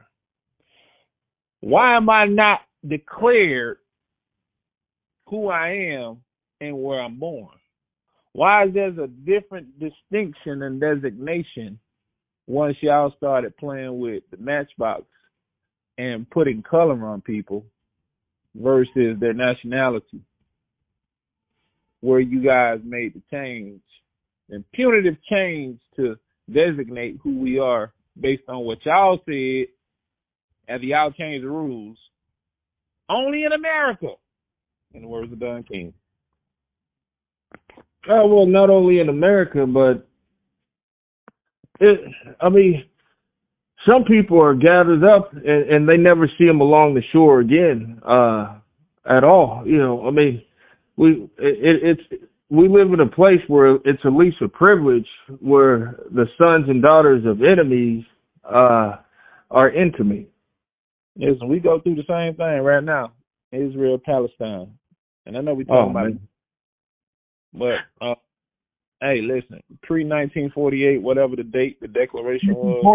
Why 1.62 1.96
am 1.96 2.10
I 2.10 2.26
not 2.26 2.60
declared 2.88 3.78
who 5.28 5.48
I 5.50 5.70
am 5.70 6.18
and 6.60 6.84
where 6.84 7.02
I'm 7.02 7.18
born? 7.18 7.56
Why 8.34 8.66
is 8.66 8.74
there 8.74 8.88
a 8.90 9.08
different 9.08 9.80
distinction 9.80 10.64
and 10.64 10.82
designation 10.82 11.80
once 12.48 12.76
y'all 12.82 13.14
started 13.16 13.56
playing 13.58 14.00
with 14.00 14.24
the 14.32 14.38
matchbox 14.38 15.04
and 15.98 16.30
putting 16.30 16.64
color 16.64 17.06
on 17.06 17.22
people 17.22 17.64
versus 18.56 19.18
their 19.20 19.34
nationality? 19.34 20.22
Where 22.02 22.20
you 22.20 22.44
guys 22.44 22.80
made 22.84 23.14
the 23.14 23.22
change 23.32 23.82
and 24.50 24.70
punitive 24.74 25.16
change 25.32 25.80
to 25.96 26.18
designate 26.52 27.20
who 27.24 27.40
we 27.40 27.60
are 27.60 27.94
based 28.20 28.44
on 28.48 28.66
what 28.66 28.86
y'all 28.86 29.20
said 29.26 29.68
after 30.68 30.86
y'all 30.86 31.12
changed 31.12 31.46
the 31.46 31.50
rules. 31.50 31.98
Only 33.10 33.44
in 33.44 33.52
America, 33.52 34.08
in 34.94 35.02
the 35.02 35.08
words 35.08 35.32
of 35.32 35.40
Don 35.40 35.64
King. 35.64 35.94
Oh 38.10 38.28
well, 38.28 38.46
not 38.46 38.70
only 38.70 39.00
in 39.00 39.10
America, 39.10 39.66
but 39.66 40.08
it. 41.80 42.00
I 42.42 42.50
mean, 42.50 42.86
some 43.88 44.04
people 44.04 44.42
are 44.42 44.56
gathered 44.56 45.04
up 45.04 45.34
and, 45.34 45.46
and 45.46 45.90
they 45.90 45.98
never 45.98 46.30
see 46.38 46.46
them 46.46 46.62
along 46.62 46.94
the 46.94 47.02
shore 47.12 47.40
again, 47.40 48.02
uh, 48.08 48.56
at 49.10 49.24
all. 49.24 49.64
You 49.66 49.78
know, 49.78 50.08
I 50.08 50.12
mean, 50.12 50.42
we 50.96 51.30
it, 51.38 51.40
it, 51.40 52.00
it's 52.12 52.24
we 52.54 52.70
live 52.70 52.94
in 52.94 53.02
a 53.02 53.10
place 53.10 53.42
where 53.48 53.78
it's 53.86 54.02
at 54.06 54.14
least 54.14 54.38
a 54.44 54.50
privilege 54.50 55.08
where 55.42 56.00
the 56.12 56.28
sons 56.38 56.66
and 56.70 56.84
daughters 56.84 57.26
of 57.26 57.42
enemies 57.44 58.06
uh 58.46 58.98
are 59.52 59.72
intimate. 59.72 60.32
Listen, 61.18 61.50
we 61.50 61.60
go 61.60 61.80
through 61.82 61.96
the 61.96 62.04
same 62.08 62.36
thing 62.36 62.62
right 62.62 62.84
now. 62.84 63.14
Israel, 63.52 64.00
Palestine. 64.04 64.74
And 65.26 65.38
I 65.38 65.42
know 65.42 65.56
we 65.56 65.66
talking 65.66 65.90
Oh, 65.90 65.92
about 65.92 66.06
man. 66.06 66.20
But 67.54 68.06
uh, 68.06 68.16
hey, 69.02 69.22
listen, 69.22 69.62
pre 69.84 70.04
nineteen 70.04 70.52
forty 70.54 70.86
eight, 70.86 71.02
whatever 71.02 71.36
the 71.36 71.44
date 71.44 71.80
the 71.82 71.88
declaration 71.90 72.56
was. 72.56 72.88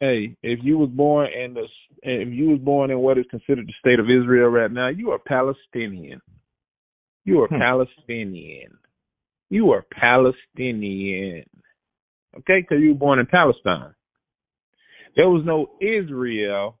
Hey, 0.00 0.36
if 0.42 0.60
you 0.62 0.78
was 0.78 0.90
born 0.90 1.28
in 1.32 1.54
the 1.54 1.66
if 2.02 2.28
you 2.32 2.50
was 2.50 2.60
born 2.60 2.90
in 2.90 2.98
what 3.00 3.18
is 3.18 3.26
considered 3.30 3.66
the 3.68 3.74
state 3.80 4.00
of 4.00 4.06
Israel 4.06 4.48
right 4.48 4.72
now, 4.72 4.88
you 4.88 5.10
are 5.12 5.20
Palestinian. 5.20 6.20
You 7.24 7.42
are 7.42 7.48
Hmm. 7.48 7.58
Palestinian. 7.58 8.76
You 9.50 9.70
are 9.72 9.84
Palestinian. 9.92 11.44
Okay, 12.38 12.60
because 12.62 12.82
you 12.82 12.90
were 12.90 12.98
born 12.98 13.18
in 13.18 13.26
Palestine. 13.26 13.94
There 15.16 15.28
was 15.28 15.44
no 15.44 15.72
Israel 15.80 16.78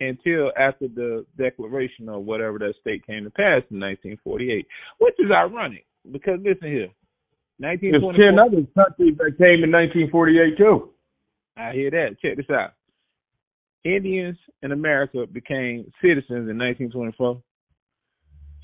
until 0.00 0.50
after 0.58 0.88
the 0.88 1.24
declaration 1.38 2.08
of 2.08 2.24
whatever 2.24 2.58
that 2.58 2.74
state 2.80 3.06
came 3.06 3.24
to 3.24 3.30
pass 3.30 3.62
in 3.70 3.78
1948, 3.78 4.66
which 4.98 5.14
is 5.18 5.30
ironic 5.30 5.86
because 6.10 6.40
listen 6.42 6.68
here, 6.68 6.88
There's 7.60 8.02
1924. 8.02 8.12
ten 8.14 8.38
other 8.38 8.66
countries 8.74 9.16
that 9.18 9.38
came 9.38 9.62
in 9.62 9.70
1948 9.70 10.56
too. 10.58 10.90
I 11.56 11.72
hear 11.72 11.90
that. 11.90 12.16
Check 12.20 12.36
this 12.36 12.50
out. 12.50 12.72
Indians 13.84 14.38
in 14.62 14.72
America 14.72 15.26
became 15.30 15.90
citizens 16.02 16.48
in 16.50 16.58
1924. 16.58 17.42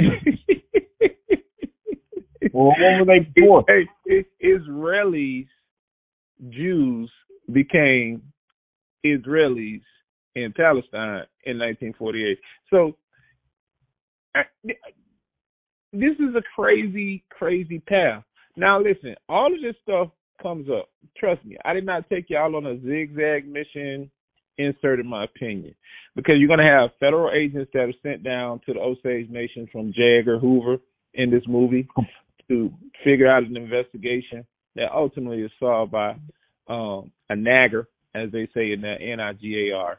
Well, 2.56 2.68
what 2.68 3.00
were 3.00 3.06
they 3.06 3.20
before? 3.34 3.64
Hey, 3.68 3.88
I- 4.10 4.26
Israelis, 4.44 5.48
Jews 6.50 7.10
became 7.52 8.22
Israelis 9.06 9.82
in 10.36 10.52
Palestine 10.56 11.24
in 11.44 11.58
1948. 11.58 12.38
So 12.70 12.96
I- 14.34 14.46
this 15.92 16.18
is 16.20 16.34
a 16.36 16.42
crazy, 16.56 17.24
crazy 17.30 17.80
path. 17.80 18.24
Now 18.56 18.80
listen, 18.80 19.16
all 19.28 19.54
of 19.54 19.62
this 19.62 19.76
stuff 19.82 20.10
comes 20.42 20.70
up. 20.70 20.90
Trust 21.16 21.44
me, 21.44 21.56
I 21.64 21.74
did 21.74 21.86
not 21.86 22.08
take 22.10 22.30
y'all 22.30 22.56
on 22.56 22.66
a 22.66 22.78
zigzag 22.80 23.48
mission. 23.48 24.10
Inserted 24.58 25.06
my 25.06 25.24
opinion 25.24 25.74
because 26.16 26.36
you're 26.38 26.48
going 26.48 26.60
to 26.60 26.64
have 26.64 26.90
federal 27.00 27.30
agents 27.32 27.70
that 27.74 27.88
are 27.88 27.94
sent 28.02 28.22
down 28.24 28.60
to 28.66 28.74
the 28.74 28.80
Osage 28.80 29.30
Nation 29.30 29.68
from 29.72 29.92
J. 29.94 30.18
Edgar 30.20 30.38
Hoover 30.38 30.78
in 31.14 31.30
this 31.30 31.44
movie 31.48 31.88
to 32.48 32.72
figure 33.04 33.28
out 33.28 33.44
an 33.44 33.56
investigation 33.56 34.46
that 34.76 34.92
ultimately 34.94 35.42
is 35.42 35.50
solved 35.58 35.92
by 35.92 36.16
um, 36.68 37.10
a 37.30 37.36
nagger, 37.36 37.88
as 38.14 38.30
they 38.32 38.48
say 38.54 38.72
in 38.72 38.80
the 38.82 38.94
N-I-G-A-R. 39.00 39.98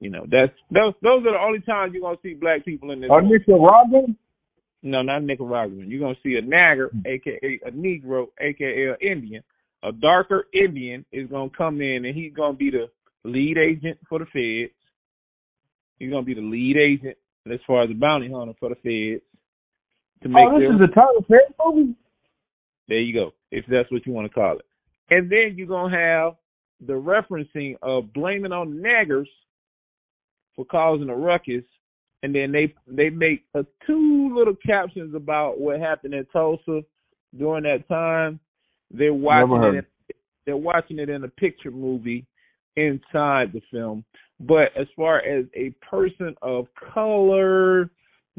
You 0.00 0.10
know, 0.10 0.24
that's 0.30 0.52
those 0.70 0.94
those 1.02 1.26
are 1.26 1.32
the 1.32 1.38
only 1.38 1.60
times 1.60 1.92
you're 1.92 2.00
gonna 2.00 2.16
see 2.22 2.32
black 2.32 2.64
people 2.64 2.90
in 2.90 3.02
this. 3.02 3.10
Are 3.10 3.20
Nicaraguan? 3.20 4.16
No, 4.82 5.02
not 5.02 5.22
Nicaraguan. 5.22 5.90
You're 5.90 6.00
gonna 6.00 6.14
see 6.22 6.36
a 6.36 6.42
nagger, 6.42 6.90
aka 7.04 7.60
a 7.66 7.70
Negro, 7.70 8.28
aka 8.40 8.88
an 8.88 8.96
Indian. 9.02 9.42
A 9.82 9.92
darker 9.92 10.46
Indian 10.54 11.04
is 11.12 11.28
gonna 11.28 11.50
come 11.56 11.82
in 11.82 12.06
and 12.06 12.16
he's 12.16 12.32
gonna 12.32 12.56
be 12.56 12.70
the 12.70 12.86
lead 13.24 13.58
agent 13.58 13.98
for 14.08 14.18
the 14.18 14.24
feds. 14.24 14.72
He's 15.98 16.10
gonna 16.10 16.24
be 16.24 16.34
the 16.34 16.40
lead 16.40 16.78
agent 16.78 17.18
as 17.52 17.60
far 17.66 17.82
as 17.82 17.90
the 17.90 17.94
bounty 17.94 18.32
hunter 18.32 18.54
for 18.58 18.70
the 18.70 18.76
feds 18.76 19.22
to 20.22 20.28
make 20.28 20.44
Oh, 20.48 20.58
this 20.58 20.68
their 20.68 20.74
is 20.74 20.90
a 20.90 20.94
Tyler 20.94 21.22
Perry 21.26 21.40
movie. 21.64 21.94
There 22.88 22.98
you 23.00 23.14
go, 23.14 23.32
if 23.50 23.64
that's 23.68 23.90
what 23.90 24.06
you 24.06 24.12
want 24.12 24.26
to 24.26 24.34
call 24.34 24.58
it. 24.58 24.64
And 25.10 25.30
then 25.30 25.54
you're 25.56 25.66
gonna 25.66 25.96
have 25.96 26.34
the 26.86 26.94
referencing 26.94 27.76
of 27.82 28.12
blaming 28.12 28.52
on 28.52 28.82
naggers 28.84 29.28
for 30.56 30.64
causing 30.64 31.08
a 31.08 31.14
ruckus, 31.14 31.64
and 32.22 32.34
then 32.34 32.52
they 32.52 32.74
they 32.86 33.10
make 33.10 33.44
uh 33.54 33.62
two 33.86 34.34
little 34.36 34.56
captions 34.66 35.14
about 35.14 35.60
what 35.60 35.80
happened 35.80 36.14
in 36.14 36.26
Tulsa 36.32 36.82
during 37.36 37.64
that 37.64 37.88
time. 37.88 38.40
They're 38.90 39.14
watching 39.14 39.74
it. 39.74 39.78
In, 39.78 39.86
they're 40.46 40.56
watching 40.56 40.98
it 40.98 41.08
in 41.08 41.22
a 41.24 41.28
picture 41.28 41.70
movie 41.70 42.26
inside 42.76 43.52
the 43.52 43.60
film. 43.70 44.04
But 44.40 44.72
as 44.76 44.86
far 44.96 45.18
as 45.18 45.44
a 45.54 45.70
person 45.88 46.34
of 46.42 46.66
color 46.94 47.90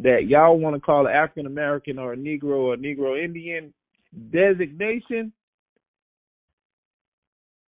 that 0.04 0.28
y'all 0.28 0.58
want 0.58 0.76
to 0.76 0.82
call 0.82 1.08
an 1.08 1.14
African 1.14 1.46
American 1.46 2.00
or 2.00 2.14
a 2.14 2.18
Negro 2.18 2.74
or 2.74 2.76
Negro 2.76 3.22
Indian 3.24 3.74
designation, 4.32 5.32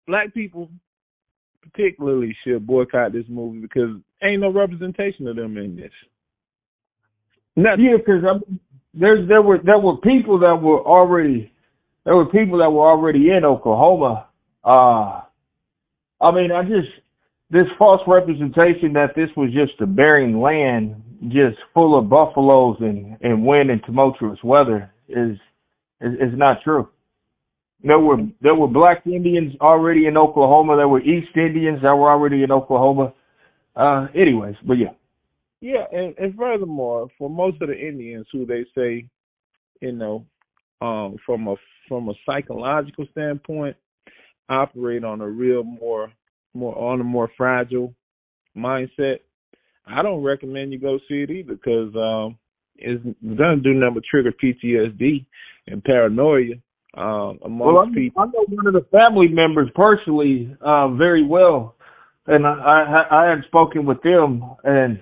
black 0.07 0.35
people 0.35 0.69
particularly 1.63 2.37
should 2.45 2.67
boycott 2.67 3.13
this 3.13 3.25
movie 3.29 3.61
because 3.61 3.97
ain't 4.23 4.41
no 4.41 4.51
representation 4.51 5.27
of 5.29 5.37
them 5.37 5.57
in 5.57 5.77
this. 5.77 5.93
Nothing. 7.57 7.85
Yeah, 7.85 7.97
because 7.97 8.23
there's 8.95 9.29
there 9.29 9.43
were 9.43 9.59
there 9.65 9.79
were 9.79 9.97
people 9.99 10.39
that 10.41 10.57
were 10.61 10.81
already 10.81 11.53
there 12.05 12.17
were 12.17 12.27
people 12.27 12.59
that 12.59 12.71
were 12.71 12.89
already 12.89 13.31
in 13.31 13.45
Oklahoma. 13.45 14.27
Uh, 14.65 15.21
I 16.21 16.31
mean, 16.33 16.51
I 16.53 16.63
just 16.63 16.89
this 17.51 17.67
false 17.79 18.01
representation 18.07 18.95
that 18.95 19.15
this 19.15 19.29
was 19.37 19.51
just 19.53 19.81
a 19.81 19.87
barren 19.87 20.41
land, 20.41 21.03
just 21.29 21.57
full 21.73 21.99
of 21.99 22.09
buffaloes 22.09 22.77
and 22.81 23.17
and 23.21 23.45
wind 23.45 23.71
and 23.71 23.83
tumultuous 23.85 24.39
weather 24.43 24.93
is 25.09 25.37
is, 26.01 26.15
is 26.15 26.35
not 26.35 26.59
true. 26.63 26.89
There 27.85 27.99
were 27.99 28.19
there 28.41 28.55
were 28.55 28.69
black 28.69 29.07
Indians 29.07 29.55
already 29.61 30.07
in 30.07 30.17
Oklahoma. 30.17 30.77
There 30.77 30.89
were 30.89 31.01
East 31.01 31.37
Indians 31.37 31.81
that 31.83 31.95
were 31.95 32.11
already 32.11 32.43
in 32.43 32.51
Oklahoma. 32.53 33.13
Uh, 33.75 34.07
anyways, 34.15 34.57
but 34.67 34.75
yeah. 34.75 34.93
Yeah, 35.61 35.85
and, 35.93 36.15
and 36.19 36.35
furthermore, 36.35 37.09
for 37.17 37.31
most 37.31 37.63
of 37.63 37.69
the 37.69 37.79
Indians 37.79 38.27
who 38.33 38.45
they 38.45 38.65
say, 38.77 39.07
you 39.81 39.93
know, 39.93 40.27
um, 40.81 41.17
from 41.25 41.47
a 41.47 41.55
from 41.89 42.09
a 42.09 42.15
psychological 42.27 43.07
standpoint, 43.13 43.77
operate 44.49 45.05
on 45.05 45.21
a 45.21 45.29
real 45.29 45.63
more 45.63 46.13
more 46.55 46.77
on 46.77 47.01
a 47.01 47.05
more 47.05 47.31
fragile 47.37 47.95
mindset. 48.57 49.21
I 49.87 50.03
don't 50.03 50.23
recommend 50.23 50.73
you 50.73 50.79
go 50.79 50.99
see 51.09 51.23
it 51.23 51.31
either 51.31 51.55
because 51.55 51.95
um, 51.97 52.39
is 52.79 53.01
gonna 53.23 53.57
do 53.57 53.75
nothing 53.75 53.95
but 53.95 54.05
trigger 54.05 54.33
PTSD 54.33 55.25
and 55.67 55.83
paranoia 55.85 56.55
um, 56.95 57.39
amongst 57.45 57.75
well, 57.75 57.91
people. 57.95 58.23
I 58.23 58.27
know 58.27 58.45
one 58.49 58.67
of 58.67 58.75
the 58.75 58.87
family 58.91 59.29
members 59.29 59.71
personally 59.75 60.55
uh, 60.61 60.89
very 60.89 61.25
well, 61.25 61.75
and 62.27 62.47
I, 62.47 62.51
I 63.11 63.25
I 63.25 63.31
had 63.31 63.45
spoken 63.47 63.87
with 63.87 64.03
them, 64.03 64.45
and 64.65 65.01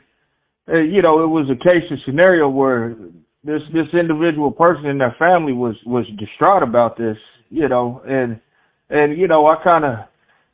uh, 0.69 0.79
you 0.79 1.03
know 1.03 1.23
it 1.25 1.29
was 1.29 1.49
a 1.51 1.57
case 1.57 1.85
and 1.91 1.99
scenario 2.07 2.49
where 2.49 2.97
this 3.45 3.63
this 3.73 3.87
individual 3.99 4.51
person 4.51 4.87
in 4.87 4.99
their 4.99 5.17
family 5.19 5.53
was 5.53 5.75
was 5.85 6.07
distraught 6.19 6.63
about 6.63 6.97
this, 6.97 7.17
you 7.49 7.69
know, 7.69 8.03
and 8.07 8.41
and 8.89 9.19
you 9.19 9.27
know 9.27 9.47
I 9.47 9.57
kind 9.63 9.85
of 9.85 9.99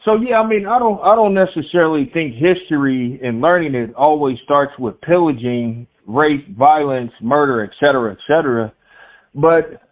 so 0.07 0.15
yeah, 0.15 0.41
I 0.41 0.47
mean 0.47 0.67
I 0.67 0.79
don't 0.79 1.01
I 1.03 1.15
don't 1.15 1.35
necessarily 1.35 2.11
think 2.15 2.35
history 2.35 3.21
and 3.23 3.43
learning 3.43 3.75
it 3.75 3.95
always 3.95 4.39
starts 4.45 4.73
with 4.79 4.99
pillaging, 5.03 5.87
rape, 6.07 6.57
violence, 6.57 7.13
murder, 7.21 7.63
et 7.63 7.73
cetera, 7.79 8.13
et 8.13 8.19
cetera, 8.27 8.73
but 9.35 9.83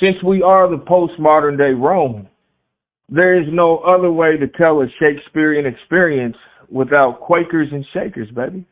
since 0.00 0.16
we 0.24 0.42
are 0.42 0.70
the 0.70 0.82
postmodern 0.82 1.58
day 1.58 1.72
Rome, 1.72 2.28
there 3.08 3.40
is 3.40 3.48
no 3.50 3.78
other 3.78 4.10
way 4.10 4.36
to 4.36 4.46
tell 4.48 4.80
a 4.80 4.86
Shakespearean 5.02 5.66
experience 5.66 6.36
without 6.70 7.20
Quakers 7.20 7.68
and 7.72 7.84
Shakers, 7.92 8.28
baby. 8.34 8.64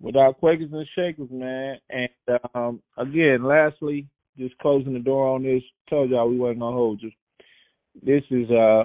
Without 0.00 0.38
Quakers 0.38 0.70
and 0.72 0.86
Shakers, 0.94 1.28
man. 1.30 1.78
And 1.90 2.38
um, 2.54 2.82
again, 2.96 3.44
lastly, 3.44 4.06
just 4.38 4.56
closing 4.58 4.92
the 4.92 4.98
door 4.98 5.28
on 5.28 5.42
this. 5.42 5.62
Told 5.88 6.10
y'all 6.10 6.28
we 6.28 6.38
wasn't 6.38 6.60
gonna 6.60 6.76
hold 6.76 7.02
you. 7.02 7.10
This 8.02 8.22
is 8.30 8.50
uh, 8.50 8.84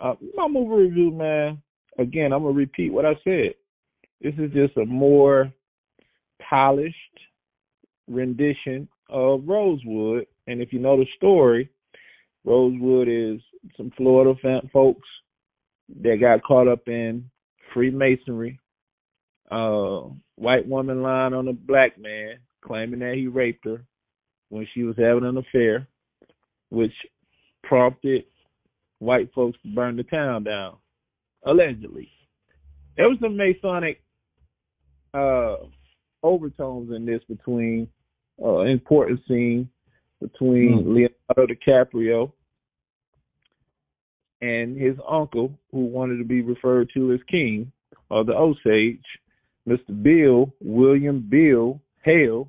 uh 0.00 0.14
my 0.34 0.48
movie 0.48 0.88
review, 0.88 1.10
man. 1.10 1.62
Again, 1.98 2.32
I'm 2.32 2.42
gonna 2.42 2.54
repeat 2.54 2.92
what 2.92 3.06
I 3.06 3.14
said. 3.24 3.54
This 4.20 4.34
is 4.38 4.52
just 4.52 4.76
a 4.76 4.84
more 4.84 5.52
polished 6.48 6.94
rendition 8.08 8.88
of 9.08 9.42
Rosewood 9.46 10.26
and 10.46 10.60
if 10.62 10.72
you 10.72 10.78
know 10.78 10.96
the 10.96 11.06
story, 11.16 11.70
Rosewood 12.44 13.08
is 13.08 13.40
some 13.76 13.92
Florida 13.96 14.34
folks 14.72 15.08
that 16.02 16.18
got 16.20 16.42
caught 16.44 16.68
up 16.68 16.86
in 16.86 17.28
Freemasonry. 17.74 18.60
Uh, 19.50 20.02
white 20.36 20.66
woman 20.66 21.02
lying 21.02 21.34
on 21.34 21.48
a 21.48 21.52
black 21.52 21.98
man, 21.98 22.38
claiming 22.64 23.00
that 23.00 23.14
he 23.14 23.26
raped 23.26 23.64
her 23.64 23.84
when 24.48 24.66
she 24.74 24.82
was 24.82 24.96
having 24.96 25.24
an 25.24 25.36
affair, 25.36 25.86
which 26.70 26.92
prompted 27.64 28.24
white 28.98 29.32
folks 29.34 29.58
to 29.62 29.74
burn 29.74 29.96
the 29.96 30.02
town 30.04 30.44
down, 30.44 30.76
allegedly. 31.44 32.08
There 32.96 33.08
was 33.08 33.18
some 33.20 33.36
Masonic 33.36 34.02
uh, 35.12 35.56
overtones 36.22 36.90
in 36.94 37.04
this 37.04 37.20
between 37.28 37.88
uh, 38.42 38.60
important 38.60 39.20
scene 39.28 39.68
between 40.20 40.82
mm. 40.82 41.08
Leonardo 41.28 41.54
DiCaprio 41.54 42.32
and 44.40 44.76
his 44.80 44.96
uncle, 45.08 45.52
who 45.72 45.86
wanted 45.86 46.18
to 46.18 46.24
be 46.24 46.42
referred 46.42 46.90
to 46.94 47.12
as 47.12 47.20
King 47.30 47.70
of 48.10 48.26
the 48.26 48.34
Osage, 48.34 49.04
Mr. 49.68 50.02
Bill 50.02 50.52
William 50.60 51.26
Bill 51.28 51.80
Hale, 52.04 52.48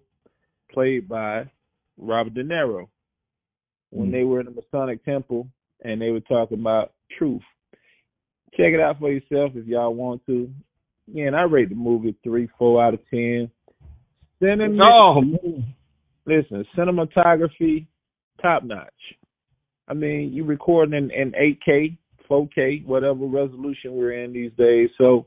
played 0.72 1.08
by 1.08 1.50
Robert 1.98 2.34
De 2.34 2.44
Niro. 2.44 2.88
When 3.90 4.10
mm. 4.10 4.12
they 4.12 4.24
were 4.24 4.40
in 4.42 4.46
the 4.46 4.52
Masonic 4.52 5.04
Temple 5.06 5.48
and 5.84 6.02
they 6.02 6.10
were 6.10 6.22
talking 6.22 6.60
about 6.60 6.94
truth. 7.18 7.42
Check 8.52 8.74
it 8.74 8.80
out 8.80 9.00
for 9.00 9.12
yourself 9.12 9.52
if 9.56 9.66
y'all 9.66 9.94
want 9.94 10.26
to. 10.26 10.50
Again, 11.10 11.36
I 11.36 11.44
rate 11.44 11.70
the 11.70 11.76
movie 11.76 12.16
three, 12.24 12.50
four 12.58 12.84
out 12.84 12.94
of 12.94 13.00
ten. 13.10 13.50
Sentiment, 14.40 14.80
oh, 14.82 15.22
listen, 16.26 16.64
cinematography, 16.78 17.88
top 18.42 18.64
notch. 18.64 18.92
I 19.88 19.94
mean, 19.94 20.34
you 20.34 20.44
recording 20.44 20.94
in, 20.94 21.12
in 21.12 21.32
8K, 21.32 21.98
4K, 22.30 22.86
whatever 22.86 23.26
resolution 23.26 23.94
we're 23.94 24.24
in 24.24 24.34
these 24.34 24.52
days. 24.58 24.90
So 24.98 25.26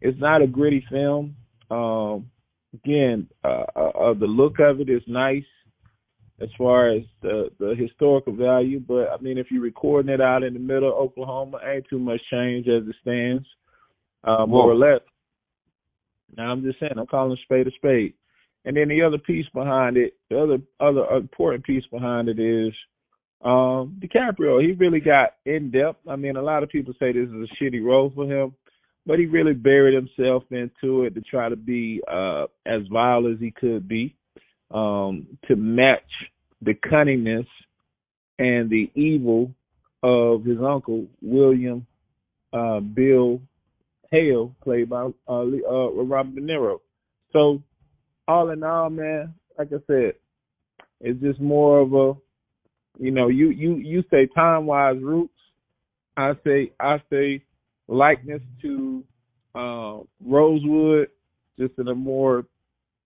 it's 0.00 0.18
not 0.20 0.42
a 0.42 0.46
gritty 0.46 0.84
film. 0.90 1.36
Um, 1.70 2.30
again, 2.74 3.28
uh, 3.44 3.64
uh, 3.76 3.88
uh, 3.88 4.14
the 4.14 4.26
look 4.26 4.58
of 4.60 4.80
it 4.80 4.88
is 4.88 5.02
nice 5.06 5.44
as 6.40 6.48
far 6.56 6.90
as 6.90 7.02
the 7.22 7.50
the 7.58 7.74
historical 7.76 8.34
value. 8.34 8.80
But 8.80 9.08
I 9.08 9.20
mean, 9.20 9.38
if 9.38 9.50
you're 9.50 9.62
recording 9.62 10.12
it 10.12 10.20
out 10.20 10.42
in 10.42 10.54
the 10.54 10.60
middle 10.60 10.88
of 10.88 10.98
Oklahoma, 10.98 11.58
ain't 11.64 11.86
too 11.88 11.98
much 11.98 12.20
change 12.30 12.66
as 12.68 12.86
it 12.88 12.96
stands, 13.02 13.46
uh, 14.24 14.46
more 14.46 14.70
or 14.70 14.76
less. 14.76 15.00
Now 16.36 16.52
I'm 16.52 16.62
just 16.62 16.78
saying, 16.78 16.92
I'm 16.96 17.06
calling 17.06 17.36
spade 17.42 17.66
a 17.66 17.70
spade. 17.72 18.14
And 18.64 18.76
then 18.76 18.88
the 18.88 19.02
other 19.02 19.18
piece 19.18 19.46
behind 19.54 19.96
it, 19.96 20.14
the 20.30 20.38
other 20.38 20.58
other 20.80 21.04
important 21.16 21.64
piece 21.64 21.84
behind 21.90 22.28
it 22.28 22.38
is 22.38 22.72
um 23.42 24.00
DiCaprio. 24.00 24.60
He 24.60 24.72
really 24.72 25.00
got 25.00 25.30
in 25.46 25.70
depth. 25.70 26.06
I 26.08 26.16
mean, 26.16 26.36
a 26.36 26.42
lot 26.42 26.62
of 26.62 26.68
people 26.68 26.92
say 26.98 27.12
this 27.12 27.28
is 27.28 27.48
a 27.48 27.64
shitty 27.64 27.82
role 27.82 28.12
for 28.14 28.26
him, 28.26 28.54
but 29.06 29.18
he 29.18 29.26
really 29.26 29.54
buried 29.54 29.94
himself 29.94 30.42
into 30.50 31.04
it 31.04 31.14
to 31.14 31.20
try 31.22 31.48
to 31.48 31.56
be 31.56 32.02
uh 32.12 32.44
as 32.66 32.82
vile 32.92 33.26
as 33.32 33.38
he 33.40 33.52
could 33.52 33.88
be, 33.88 34.14
um, 34.70 35.26
to 35.46 35.56
match 35.56 36.00
the 36.62 36.74
cunningness 36.74 37.46
and 38.38 38.70
the 38.70 38.90
evil 38.94 39.52
of 40.02 40.44
his 40.44 40.58
uncle 40.60 41.06
William 41.22 41.86
uh, 42.52 42.80
Bill 42.80 43.40
Hale, 44.10 44.54
played 44.62 44.88
by 44.88 45.08
uh, 45.28 45.32
uh, 45.32 45.90
Robert 45.92 46.34
De 46.34 46.40
Niro. 46.40 46.78
So 47.32 47.62
all 48.26 48.50
in 48.50 48.62
all, 48.62 48.90
man, 48.90 49.34
like 49.58 49.68
I 49.68 49.78
said, 49.86 50.12
it's 51.00 51.20
just 51.20 51.40
more 51.40 51.80
of 51.80 51.92
a, 51.92 52.14
you 52.98 53.10
know, 53.10 53.28
you 53.28 53.50
you 53.50 53.76
you 53.76 54.02
say 54.10 54.28
time 54.34 54.66
wise 54.66 54.96
roots. 55.00 55.34
I 56.16 56.32
say 56.44 56.72
I 56.80 57.00
say 57.10 57.42
likeness 57.86 58.42
to 58.62 59.04
uh, 59.54 59.98
Rosewood, 60.24 61.08
just 61.58 61.74
in 61.78 61.88
a 61.88 61.94
more 61.94 62.44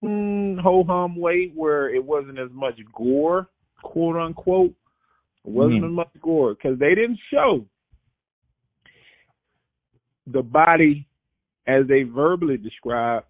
mm, 0.03 0.61
ho 0.61 0.85
hum 0.85 1.17
way 1.17 1.51
where 1.55 1.95
it 1.95 2.05
wasn't 2.05 2.39
as 2.39 2.51
much 2.53 2.79
gore, 2.95 3.49
quote 3.83 4.17
unquote. 4.17 4.75
It 5.45 5.51
wasn't 5.51 5.83
mm-hmm. 5.83 5.87
as 5.87 5.97
much 5.97 6.21
gore 6.21 6.55
because 6.55 6.79
they 6.79 6.95
didn't 6.95 7.19
show 7.33 7.67
the 10.27 10.43
body 10.43 11.09
as 11.67 11.87
they 11.89 12.03
verbally 12.03 12.57
described 12.57 13.27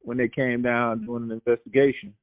when 0.00 0.18
they 0.18 0.28
came 0.28 0.62
down 0.62 1.06
doing 1.06 1.24
an 1.24 1.30
investigation. 1.32 2.14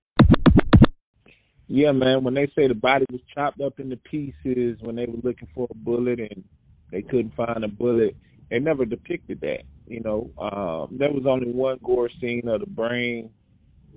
Yeah, 1.67 1.93
man, 1.93 2.23
when 2.23 2.33
they 2.33 2.47
say 2.53 2.67
the 2.67 2.73
body 2.75 3.05
was 3.11 3.21
chopped 3.33 3.61
up 3.61 3.79
into 3.79 3.95
pieces 3.95 4.77
when 4.81 4.95
they 4.95 5.05
were 5.05 5.21
looking 5.23 5.47
for 5.55 5.67
a 5.71 5.73
bullet 5.73 6.19
and 6.19 6.43
they 6.91 7.01
couldn't 7.01 7.33
find 7.33 7.63
a 7.63 7.69
bullet, 7.69 8.15
they 8.49 8.59
never 8.59 8.83
depicted 8.83 9.39
that. 9.39 9.63
You 9.87 10.01
know, 10.01 10.29
um, 10.37 10.97
there 10.97 11.11
was 11.11 11.23
only 11.25 11.49
one 11.51 11.79
gore 11.81 12.09
scene 12.19 12.47
of 12.49 12.59
the 12.59 12.67
brain, 12.67 13.29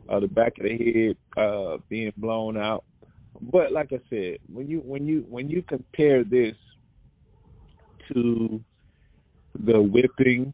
of 0.08 0.22
the 0.22 0.28
back 0.28 0.58
of 0.58 0.64
the 0.64 1.14
head 1.36 1.42
uh, 1.42 1.78
being 1.88 2.12
blown 2.16 2.56
out. 2.56 2.84
But 3.40 3.72
like 3.72 3.92
I 3.92 4.00
said, 4.10 4.38
when 4.52 4.68
you 4.68 4.80
when 4.80 5.06
you 5.06 5.24
when 5.28 5.48
you 5.48 5.62
compare 5.62 6.24
this 6.24 6.54
to 8.12 8.60
the 9.64 9.80
whipping 9.80 10.52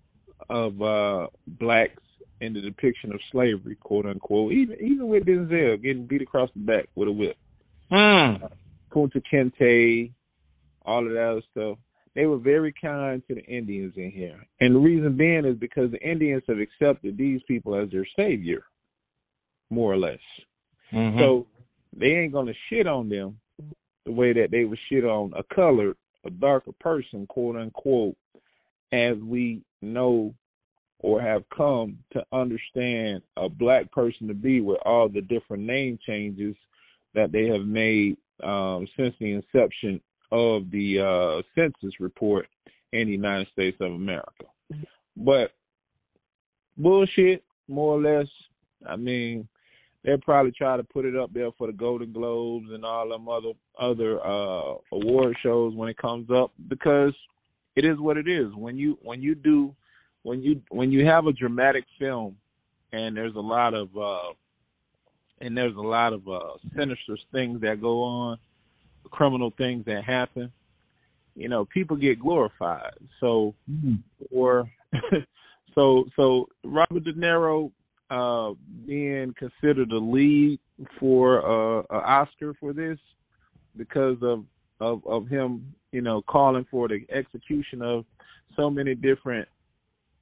of 0.49 0.81
uh, 0.83 1.27
blacks 1.47 2.03
in 2.41 2.55
the 2.55 2.61
depiction 2.61 3.13
of 3.13 3.21
slavery, 3.31 3.77
quote 3.77 4.07
unquote. 4.07 4.53
Even 4.53 4.77
even 4.81 5.09
with 5.09 5.25
Denzel 5.25 5.83
getting 5.83 6.07
beat 6.07 6.23
across 6.23 6.51
the 6.55 6.61
back 6.61 6.89
with 6.95 7.09
a 7.09 7.13
whip. 7.13 7.37
Mm. 7.93 8.43
Uh, 8.43 8.49
Kunta 8.93 9.23
Kinte, 9.33 10.11
all 10.85 11.07
of 11.07 11.13
that 11.13 11.31
other 11.31 11.43
stuff. 11.51 11.79
They 12.15 12.27
were 12.27 12.39
very 12.39 12.73
kind 12.73 13.23
to 13.29 13.35
the 13.37 13.45
Indians 13.45 13.95
in 13.97 14.11
here. 14.11 14.45
And 14.61 14.75
the 14.75 14.81
reason 14.81 15.17
being 15.17 15.45
is 15.45 15.57
because 15.57 15.93
the 15.93 16.03
Indians 16.03 16.43
have 16.49 16.59
accepted 16.59 17.17
these 17.17 17.41
people 17.47 17.75
as 17.77 17.91
their 17.91 18.07
savior, 18.17 18.65
more 19.71 19.93
or 19.93 19.97
less. 19.97 20.19
Mm-hmm. 20.93 21.19
So 21.19 21.47
they 21.97 22.07
ain't 22.07 22.33
gonna 22.33 22.53
shit 22.69 22.87
on 22.87 23.09
them 23.09 23.39
the 24.07 24.13
way 24.13 24.33
that 24.33 24.51
they 24.51 24.65
would 24.65 24.79
shit 24.89 25.05
on 25.05 25.33
a 25.37 25.55
colored, 25.55 25.97
a 26.25 26.31
darker 26.31 26.73
person, 26.81 27.27
quote 27.27 27.57
unquote, 27.57 28.17
as 28.93 29.17
we 29.19 29.63
know 29.83 30.35
or 30.99 31.21
have 31.21 31.43
come 31.57 31.99
to 32.13 32.23
understand 32.33 33.23
a 33.37 33.49
black 33.49 33.91
person 33.91 34.29
to 34.29 34.35
be 34.35 34.61
with 34.61 34.79
all 34.85 35.09
the 35.09 35.23
different 35.23 35.63
name 35.63 35.99
changes 36.07 36.55
that 37.15 37.33
they 37.33 37.47
have 37.47 37.65
made 37.67 38.17
um, 38.43 38.87
since 38.97 39.15
the 39.19 39.33
inception 39.33 40.01
of 40.33 40.71
the 40.71 40.99
uh, 41.01 41.43
census 41.55 41.99
report 42.01 42.47
in 42.93 43.07
the 43.07 43.13
United 43.13 43.49
States 43.53 43.77
of 43.81 43.93
America. 43.93 44.45
But 45.17 45.53
bullshit, 46.77 47.43
more 47.69 47.95
or 47.95 48.03
less. 48.03 48.29
I 48.87 48.97
mean, 48.97 49.49
they'll 50.05 50.19
probably 50.19 50.53
try 50.53 50.77
to 50.77 50.85
put 50.85 51.05
it 51.05 51.17
up 51.17 51.33
there 51.33 51.51
for 51.59 51.67
the 51.67 51.73
Golden 51.73 52.13
Globes 52.13 52.69
and 52.71 52.85
all 52.85 53.09
them 53.09 53.29
other 53.29 53.53
other 53.79 54.21
uh, 54.21 54.75
award 54.93 55.37
shows 55.43 55.75
when 55.75 55.89
it 55.89 55.99
comes 55.99 56.29
up 56.31 56.53
because 56.69 57.15
it 57.77 57.85
is 57.85 57.99
what 57.99 58.17
it 58.17 58.29
is. 58.29 58.53
When 58.55 58.77
you 58.77 58.99
when 59.03 59.23
you 59.23 59.35
do 59.35 59.75
when 60.23 60.43
you 60.43 60.61
when 60.71 60.91
you 60.91 61.07
have 61.07 61.27
a 61.27 61.33
dramatic 61.33 61.85
film 61.99 62.37
and 62.93 63.17
there's 63.17 63.37
a 63.37 63.41
lot 63.41 63.75
of 63.75 63.89
uh 63.97 64.33
and 65.41 65.57
there's 65.57 65.77
a 65.77 65.81
lot 65.81 66.13
of 66.13 66.29
uh, 66.29 66.59
sinister 66.77 67.17
things 67.33 67.61
that 67.63 67.81
go 67.81 68.03
on, 68.03 68.39
criminal 69.11 69.53
things 69.57 69.85
that 69.87 70.05
happen. 70.05 70.53
You 71.35 71.49
know, 71.49 71.65
people 71.65 71.97
get 71.97 72.21
glorified. 72.21 72.93
So, 73.21 73.55
mm-hmm. 73.71 73.95
or 74.31 74.71
so 75.75 76.05
so 76.17 76.49
Robert 76.65 77.05
De 77.05 77.13
Niro 77.13 77.71
uh, 78.11 78.53
being 78.87 79.33
considered 79.39 79.93
a 79.93 79.99
lead 79.99 80.59
for 80.99 81.39
uh, 81.45 81.81
an 81.91 82.03
Oscar 82.05 82.55
for 82.59 82.73
this 82.73 82.99
because 83.77 84.17
of 84.23 84.45
of 84.81 85.07
of 85.07 85.29
him, 85.29 85.75
you 85.93 86.01
know, 86.01 86.23
calling 86.23 86.67
for 86.71 86.89
the 86.89 87.01
execution 87.15 87.83
of 87.83 88.05
so 88.57 88.71
many 88.71 88.95
different, 88.95 89.47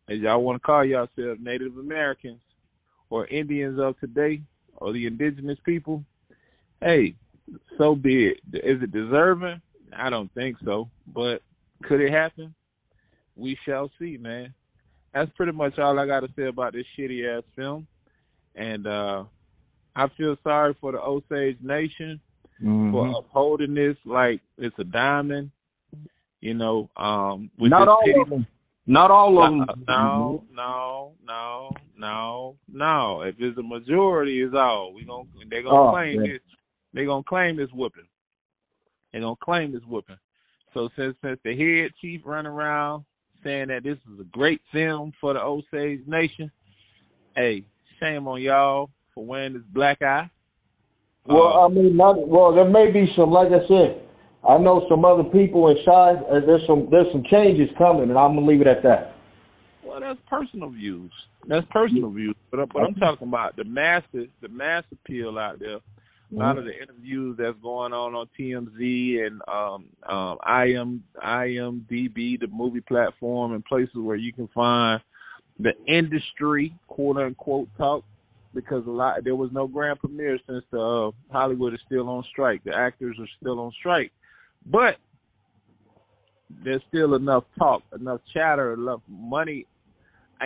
as 0.09 0.19
y'all 0.19 0.43
want 0.43 0.61
to 0.61 0.67
call 0.67 0.85
yourselves, 0.85 1.41
Native 1.41 1.79
Americans 1.79 2.41
or 3.11 3.27
Indians 3.29 3.79
of 3.81 3.99
today 4.01 4.43
or 4.77 4.93
the 4.93 5.07
indigenous 5.07 5.59
people. 5.65 6.05
Hey, 6.81 7.15
so 7.79 7.95
be 7.95 8.29
it. 8.29 8.39
Is 8.53 8.83
it 8.83 8.93
deserving? 8.93 9.61
I 9.97 10.11
don't 10.11 10.33
think 10.35 10.57
so, 10.65 10.91
but 11.15 11.39
could 11.85 12.01
it 12.01 12.13
happen? 12.13 12.55
We 13.37 13.57
shall 13.65 13.91
see, 13.99 14.19
man. 14.19 14.53
That's 15.19 15.33
pretty 15.37 15.51
much 15.51 15.77
all 15.79 15.99
I 15.99 16.07
got 16.07 16.21
to 16.21 16.29
say 16.37 16.45
about 16.45 16.75
this 16.75 16.85
shitty 16.97 17.39
ass 17.39 17.43
film. 17.57 17.89
And 18.55 18.87
uh 18.87 19.25
I 19.97 20.07
feel 20.17 20.37
sorry 20.45 20.77
for 20.81 20.93
the 20.93 21.01
Osage 21.01 21.59
Nation 21.61 22.21
mm-hmm. 22.63 22.93
for 22.93 23.19
upholding 23.19 23.75
this 23.75 23.97
like 24.05 24.41
it's 24.59 24.77
a 24.79 24.85
diamond. 24.85 25.51
You 26.41 26.55
know, 26.55 26.89
um, 26.97 27.51
with 27.59 27.71
not 27.71 27.89
all 27.89 28.03
pity. 28.05 28.21
of 28.21 28.31
them. 28.31 28.47
Not 28.87 29.11
all 29.11 29.43
of 29.43 29.51
them. 29.51 29.67
Uh, 29.69 29.75
no, 29.89 30.45
no, 30.55 31.13
no, 31.27 31.71
no, 31.99 32.57
no. 32.73 33.23
If 33.23 33.35
it's 33.41 33.59
a 33.59 33.63
majority, 33.63 34.41
is 34.41 34.55
all 34.55 34.93
we 34.95 35.05
gonna. 35.05 35.25
They 35.51 35.63
gonna 35.63 35.89
oh, 35.89 35.91
claim 35.91 36.23
yeah. 36.23 36.35
this. 36.35 36.41
They 36.95 37.07
gonna 37.07 37.25
claim 37.25 37.57
this 37.57 37.71
whooping. 37.75 38.07
They 39.13 39.19
gonna 39.19 39.35
claim 39.43 39.73
this 39.73 39.83
whooping. 39.89 40.19
So 40.75 40.89
since 40.97 41.17
since 41.25 41.41
the 41.43 41.57
head 41.57 41.91
chief 42.01 42.21
run 42.25 42.47
around 42.47 43.05
saying 43.45 43.69
that 43.69 43.85
this 43.85 43.99
is 44.13 44.21
a 44.21 44.25
great 44.25 44.61
film 44.73 45.13
for 45.21 45.35
the 45.35 45.41
Osage 45.41 46.01
Nation, 46.07 46.51
hey, 47.37 47.65
shame 48.01 48.27
on 48.29 48.41
y'all 48.41 48.91
for 49.15 49.25
wearing 49.25 49.55
this 49.55 49.63
black 49.73 50.03
eye. 50.03 50.31
Well, 51.27 51.47
uh, 51.47 51.67
I 51.67 51.69
mean, 51.69 51.97
not 51.97 52.27
well. 52.27 52.55
There 52.55 52.69
may 52.69 52.91
be 52.91 53.13
some, 53.15 53.31
like 53.31 53.49
I 53.49 53.67
said, 53.69 54.03
I 54.49 54.57
know 54.57 54.87
some 54.89 55.05
other 55.05 55.25
people 55.25 55.69
inside. 55.69 56.25
Uh, 56.31 56.41
there's 56.47 56.63
some 56.67 56.89
there's 56.91 57.11
some 57.13 57.23
changes 57.31 57.69
coming, 57.77 58.09
and 58.09 58.19
I'm 58.19 58.35
gonna 58.35 58.47
leave 58.47 58.63
it 58.63 58.67
at 58.67 58.83
that. 58.83 59.15
Well, 59.85 60.01
that's 60.01 60.19
personal 60.29 60.71
views. 60.71 61.13
That's 61.47 61.67
personal 61.71 62.11
views. 62.11 62.35
But 62.51 62.69
but 62.73 62.83
I'm 62.83 62.95
talking 62.95 63.29
about 63.29 63.57
the 63.57 63.65
mass 63.65 64.03
the 64.13 64.49
mass 64.49 64.85
appeal 64.93 65.39
out 65.39 65.59
there. 65.59 65.79
A 66.31 66.35
lot 66.35 66.51
mm-hmm. 66.51 66.59
of 66.59 66.65
the 66.67 66.83
interviews 66.83 67.37
that's 67.39 67.57
going 67.63 67.93
on 67.95 68.15
on 68.15 68.29
TMZ 68.39 69.27
and 69.27 69.41
um, 69.49 69.87
um, 70.07 70.39
IM 70.47 71.03
IMDb, 71.25 72.39
the 72.39 72.49
movie 72.53 72.83
platform, 72.83 73.55
and 73.55 73.65
places 73.65 73.95
where 73.95 74.17
you 74.17 74.33
can 74.33 74.49
find 74.55 75.01
the 75.59 75.73
industry 75.87 76.75
quote 76.87 77.17
unquote 77.17 77.69
talk 77.79 78.05
because 78.55 78.87
a 78.87 78.91
lot 78.91 79.25
there 79.25 79.37
was 79.37 79.51
no 79.53 79.67
grand 79.67 79.99
premiere 80.01 80.39
since 80.47 80.65
the 80.71 80.81
uh, 80.81 81.11
Hollywood 81.33 81.75
is 81.75 81.81
still 81.87 82.09
on 82.09 82.23
strike. 82.31 82.63
The 82.65 82.75
actors 82.75 83.17
are 83.19 83.29
still 83.41 83.59
on 83.61 83.73
strike, 83.79 84.13
but 84.67 84.97
there's 86.65 86.83
still 86.89 87.15
enough 87.15 87.45
talk, 87.59 87.83
enough 87.99 88.21
chatter, 88.33 88.75
enough 88.75 89.01
money. 89.09 89.67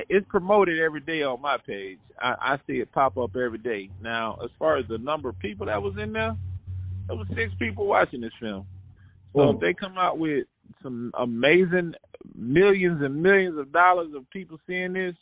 It's 0.09 0.27
promoted 0.29 0.79
every 0.81 1.01
day 1.01 1.23
on 1.23 1.41
my 1.41 1.57
page. 1.67 1.99
I, 2.21 2.35
I 2.41 2.57
see 2.67 2.75
it 2.75 2.93
pop 2.93 3.19
up 3.19 3.37
every 3.37 3.59
day. 3.59 3.91
Now, 4.01 4.39
as 4.43 4.51
far 4.59 4.79
as 4.79 4.87
the 4.89 4.99
number 4.99 5.29
of 5.29 5.39
people 5.39 5.67
that 5.67 5.83
was 5.83 5.95
in 6.03 6.13
there, 6.13 6.37
there 7.07 7.17
was 7.17 7.27
six 7.31 7.53
people 7.59 7.87
watching 7.87 8.21
this 8.21 8.33
film. 8.41 8.67
So 9.35 9.51
if 9.51 9.61
they 9.61 9.75
come 9.75 9.97
out 9.99 10.19
with 10.19 10.47
some 10.83 11.11
amazing 11.19 11.95
millions 12.35 13.03
and 13.03 13.23
millions 13.23 13.59
of 13.59 13.73
dollars 13.73 14.13
of 14.15 14.29
people 14.31 14.59
seeing 14.67 14.93
this, 14.93 15.15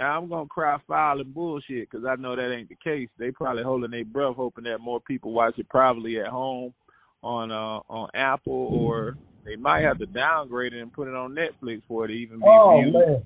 I'm 0.00 0.28
gonna 0.28 0.46
cry 0.46 0.76
foul 0.88 1.20
and 1.20 1.32
bullshit 1.32 1.88
because 1.90 2.04
I 2.06 2.16
know 2.16 2.34
that 2.34 2.52
ain't 2.52 2.68
the 2.68 2.76
case. 2.82 3.08
They 3.18 3.30
probably 3.30 3.62
holding 3.62 3.92
their 3.92 4.04
breath, 4.04 4.34
hoping 4.36 4.64
that 4.64 4.78
more 4.78 5.00
people 5.00 5.32
watch 5.32 5.54
it 5.58 5.68
probably 5.68 6.18
at 6.20 6.26
home 6.26 6.74
on 7.22 7.50
uh 7.50 7.80
on 7.88 8.08
Apple 8.14 8.68
or 8.72 9.16
they 9.44 9.56
might 9.56 9.82
have 9.82 9.98
to 9.98 10.06
downgrade 10.06 10.72
it 10.72 10.80
and 10.80 10.92
put 10.92 11.08
it 11.08 11.14
on 11.14 11.34
Netflix 11.34 11.82
for 11.86 12.04
it 12.04 12.08
to 12.08 12.14
even 12.14 12.38
be 12.38 12.44
oh, 12.46 12.80
viewed 12.82 12.94
man. 12.94 13.22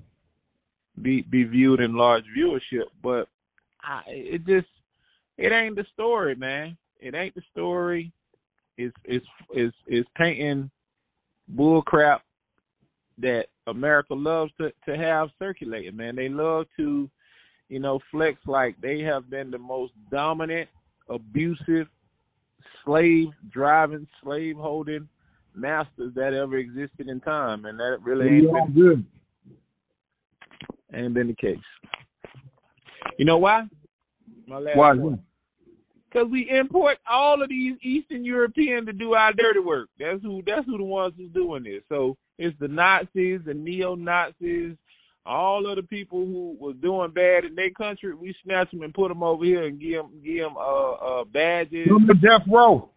Be 1.01 1.21
be 1.21 1.43
viewed 1.43 1.79
in 1.79 1.95
large 1.95 2.23
viewership. 2.37 2.87
But 3.03 3.27
I, 3.81 4.01
it 4.07 4.45
just 4.45 4.67
it 5.37 5.51
ain't 5.51 5.75
the 5.75 5.85
story, 5.93 6.35
man. 6.35 6.77
It 6.99 7.15
ain't 7.15 7.35
the 7.35 7.41
story. 7.51 8.11
It's 8.77 8.95
it's 9.05 9.25
it's 9.51 9.75
it's 9.87 10.09
painting 10.17 10.69
bull 11.47 11.81
crap 11.81 12.21
that 13.17 13.45
America 13.67 14.13
loves 14.13 14.51
to 14.59 14.71
to 14.85 14.97
have 14.97 15.29
circulating, 15.39 15.95
man. 15.95 16.15
They 16.15 16.29
love 16.29 16.65
to, 16.77 17.09
you 17.69 17.79
know, 17.79 17.99
flex 18.11 18.39
like 18.45 18.79
they 18.81 18.99
have 18.99 19.29
been 19.29 19.51
the 19.51 19.57
most 19.57 19.93
dominant, 20.11 20.69
abusive, 21.09 21.87
slave 22.83 23.29
driving, 23.51 24.07
slave 24.23 24.57
holding 24.57 25.07
masters 25.55 26.13
that 26.15 26.33
ever 26.33 26.57
existed 26.57 27.07
in 27.07 27.19
time, 27.21 27.65
and 27.65 27.79
that 27.79 27.97
really 28.03 28.27
ain't 28.27 28.51
been 28.51 28.73
good. 28.73 29.05
Ain't 30.93 31.13
been 31.13 31.27
the 31.27 31.35
case. 31.35 31.57
You 33.17 33.25
know 33.25 33.37
why? 33.37 33.63
My 34.47 34.57
last 34.57 34.77
why? 34.77 34.93
Because 34.93 36.27
we 36.31 36.49
import 36.49 36.97
all 37.09 37.43
of 37.43 37.49
these 37.49 37.75
Eastern 37.83 38.25
Europeans 38.25 38.87
to 38.87 38.93
do 38.93 39.13
our 39.13 39.31
dirty 39.33 39.59
work. 39.59 39.89
That's 39.99 40.21
who. 40.23 40.41
That's 40.45 40.65
who 40.65 40.77
the 40.77 40.83
ones 40.83 41.13
who's 41.15 41.31
doing 41.31 41.63
this. 41.63 41.83
So 41.87 42.17
it's 42.39 42.57
the 42.59 42.67
Nazis, 42.67 43.41
the 43.45 43.53
neo 43.53 43.93
Nazis, 43.93 44.75
all 45.25 45.69
of 45.69 45.75
the 45.75 45.83
people 45.83 46.25
who 46.25 46.57
was 46.59 46.75
doing 46.81 47.11
bad 47.11 47.45
in 47.45 47.53
their 47.53 47.69
country. 47.71 48.15
We 48.15 48.33
snatch 48.43 48.71
them 48.71 48.81
and 48.81 48.93
put 48.93 49.09
them 49.09 49.21
over 49.21 49.45
here 49.45 49.65
and 49.65 49.79
give 49.79 49.97
them 49.97 50.11
give 50.25 50.43
them 50.43 50.57
uh, 50.57 50.91
uh 50.93 51.23
badges. 51.25 51.87
the 52.07 52.15
death 52.15 52.47
row. 52.51 52.89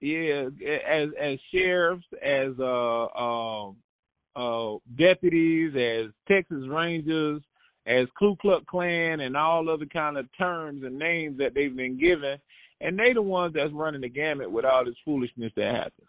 Yeah, 0.00 0.48
as 0.86 1.08
as 1.20 1.38
sheriffs, 1.52 2.04
as 2.22 2.52
uh 2.58 3.06
um 3.16 3.70
uh, 3.70 3.89
uh 4.36 4.76
deputies, 4.96 5.72
as 5.76 6.12
Texas 6.28 6.64
Rangers, 6.68 7.42
as 7.86 8.06
Ku 8.18 8.36
Klux 8.40 8.64
Klan, 8.68 9.20
and 9.20 9.36
all 9.36 9.68
other 9.68 9.86
kind 9.86 10.16
of 10.16 10.26
terms 10.38 10.82
and 10.84 10.98
names 10.98 11.38
that 11.38 11.54
they've 11.54 11.74
been 11.74 11.98
given, 11.98 12.38
and 12.80 12.98
they 12.98 13.12
the 13.12 13.22
ones 13.22 13.54
that's 13.54 13.72
running 13.72 14.00
the 14.00 14.08
gamut 14.08 14.50
with 14.50 14.64
all 14.64 14.84
this 14.84 14.94
foolishness 15.04 15.52
that 15.56 15.74
happens, 15.74 16.08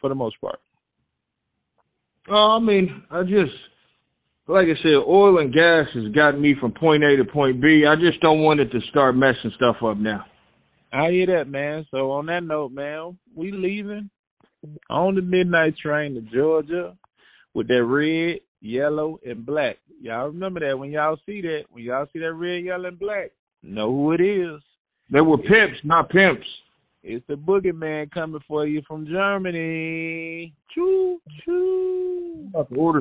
for 0.00 0.08
the 0.08 0.14
most 0.14 0.40
part. 0.40 0.60
Oh, 2.28 2.56
I 2.56 2.58
mean, 2.58 3.02
I 3.10 3.22
just 3.22 3.52
like 4.50 4.66
I 4.66 4.82
said, 4.82 4.94
oil 5.06 5.38
and 5.38 5.52
gas 5.52 5.86
has 5.94 6.12
gotten 6.12 6.40
me 6.40 6.54
from 6.60 6.72
point 6.72 7.04
A 7.04 7.16
to 7.16 7.24
point 7.24 7.60
B. 7.60 7.86
I 7.86 7.94
just 7.94 8.20
don't 8.20 8.42
want 8.42 8.60
it 8.60 8.70
to 8.72 8.80
start 8.90 9.16
messing 9.16 9.52
stuff 9.54 9.76
up 9.82 9.96
now. 9.96 10.24
I 10.92 11.10
hear 11.10 11.26
that, 11.26 11.48
man. 11.48 11.86
So 11.90 12.10
on 12.10 12.26
that 12.26 12.42
note, 12.42 12.72
man, 12.72 13.16
we 13.34 13.52
leaving 13.52 14.10
on 14.90 15.14
the 15.14 15.22
midnight 15.22 15.76
train 15.78 16.14
to 16.14 16.20
Georgia 16.20 16.96
with 17.54 17.68
that 17.68 17.84
red, 17.84 18.40
yellow, 18.60 19.18
and 19.26 19.44
black. 19.44 19.78
Y'all 20.00 20.26
remember 20.28 20.60
that 20.60 20.78
when 20.78 20.90
y'all 20.90 21.18
see 21.26 21.40
that, 21.42 21.64
when 21.70 21.84
y'all 21.84 22.06
see 22.12 22.18
that 22.20 22.32
red, 22.32 22.64
yellow, 22.64 22.88
and 22.88 22.98
black, 22.98 23.30
know 23.62 23.90
who 23.90 24.12
it 24.12 24.20
is. 24.20 24.60
They 25.10 25.20
were 25.20 25.38
pimps, 25.38 25.78
not 25.84 26.10
pimps. 26.10 26.46
It's 27.02 27.26
the 27.28 27.34
boogeyman 27.34 28.10
coming 28.10 28.42
for 28.46 28.66
you 28.66 28.82
from 28.86 29.06
Germany. 29.06 30.52
Choo 30.74 31.20
choo. 31.44 32.46
About 32.50 32.68
to 32.68 32.76
order 32.76 32.99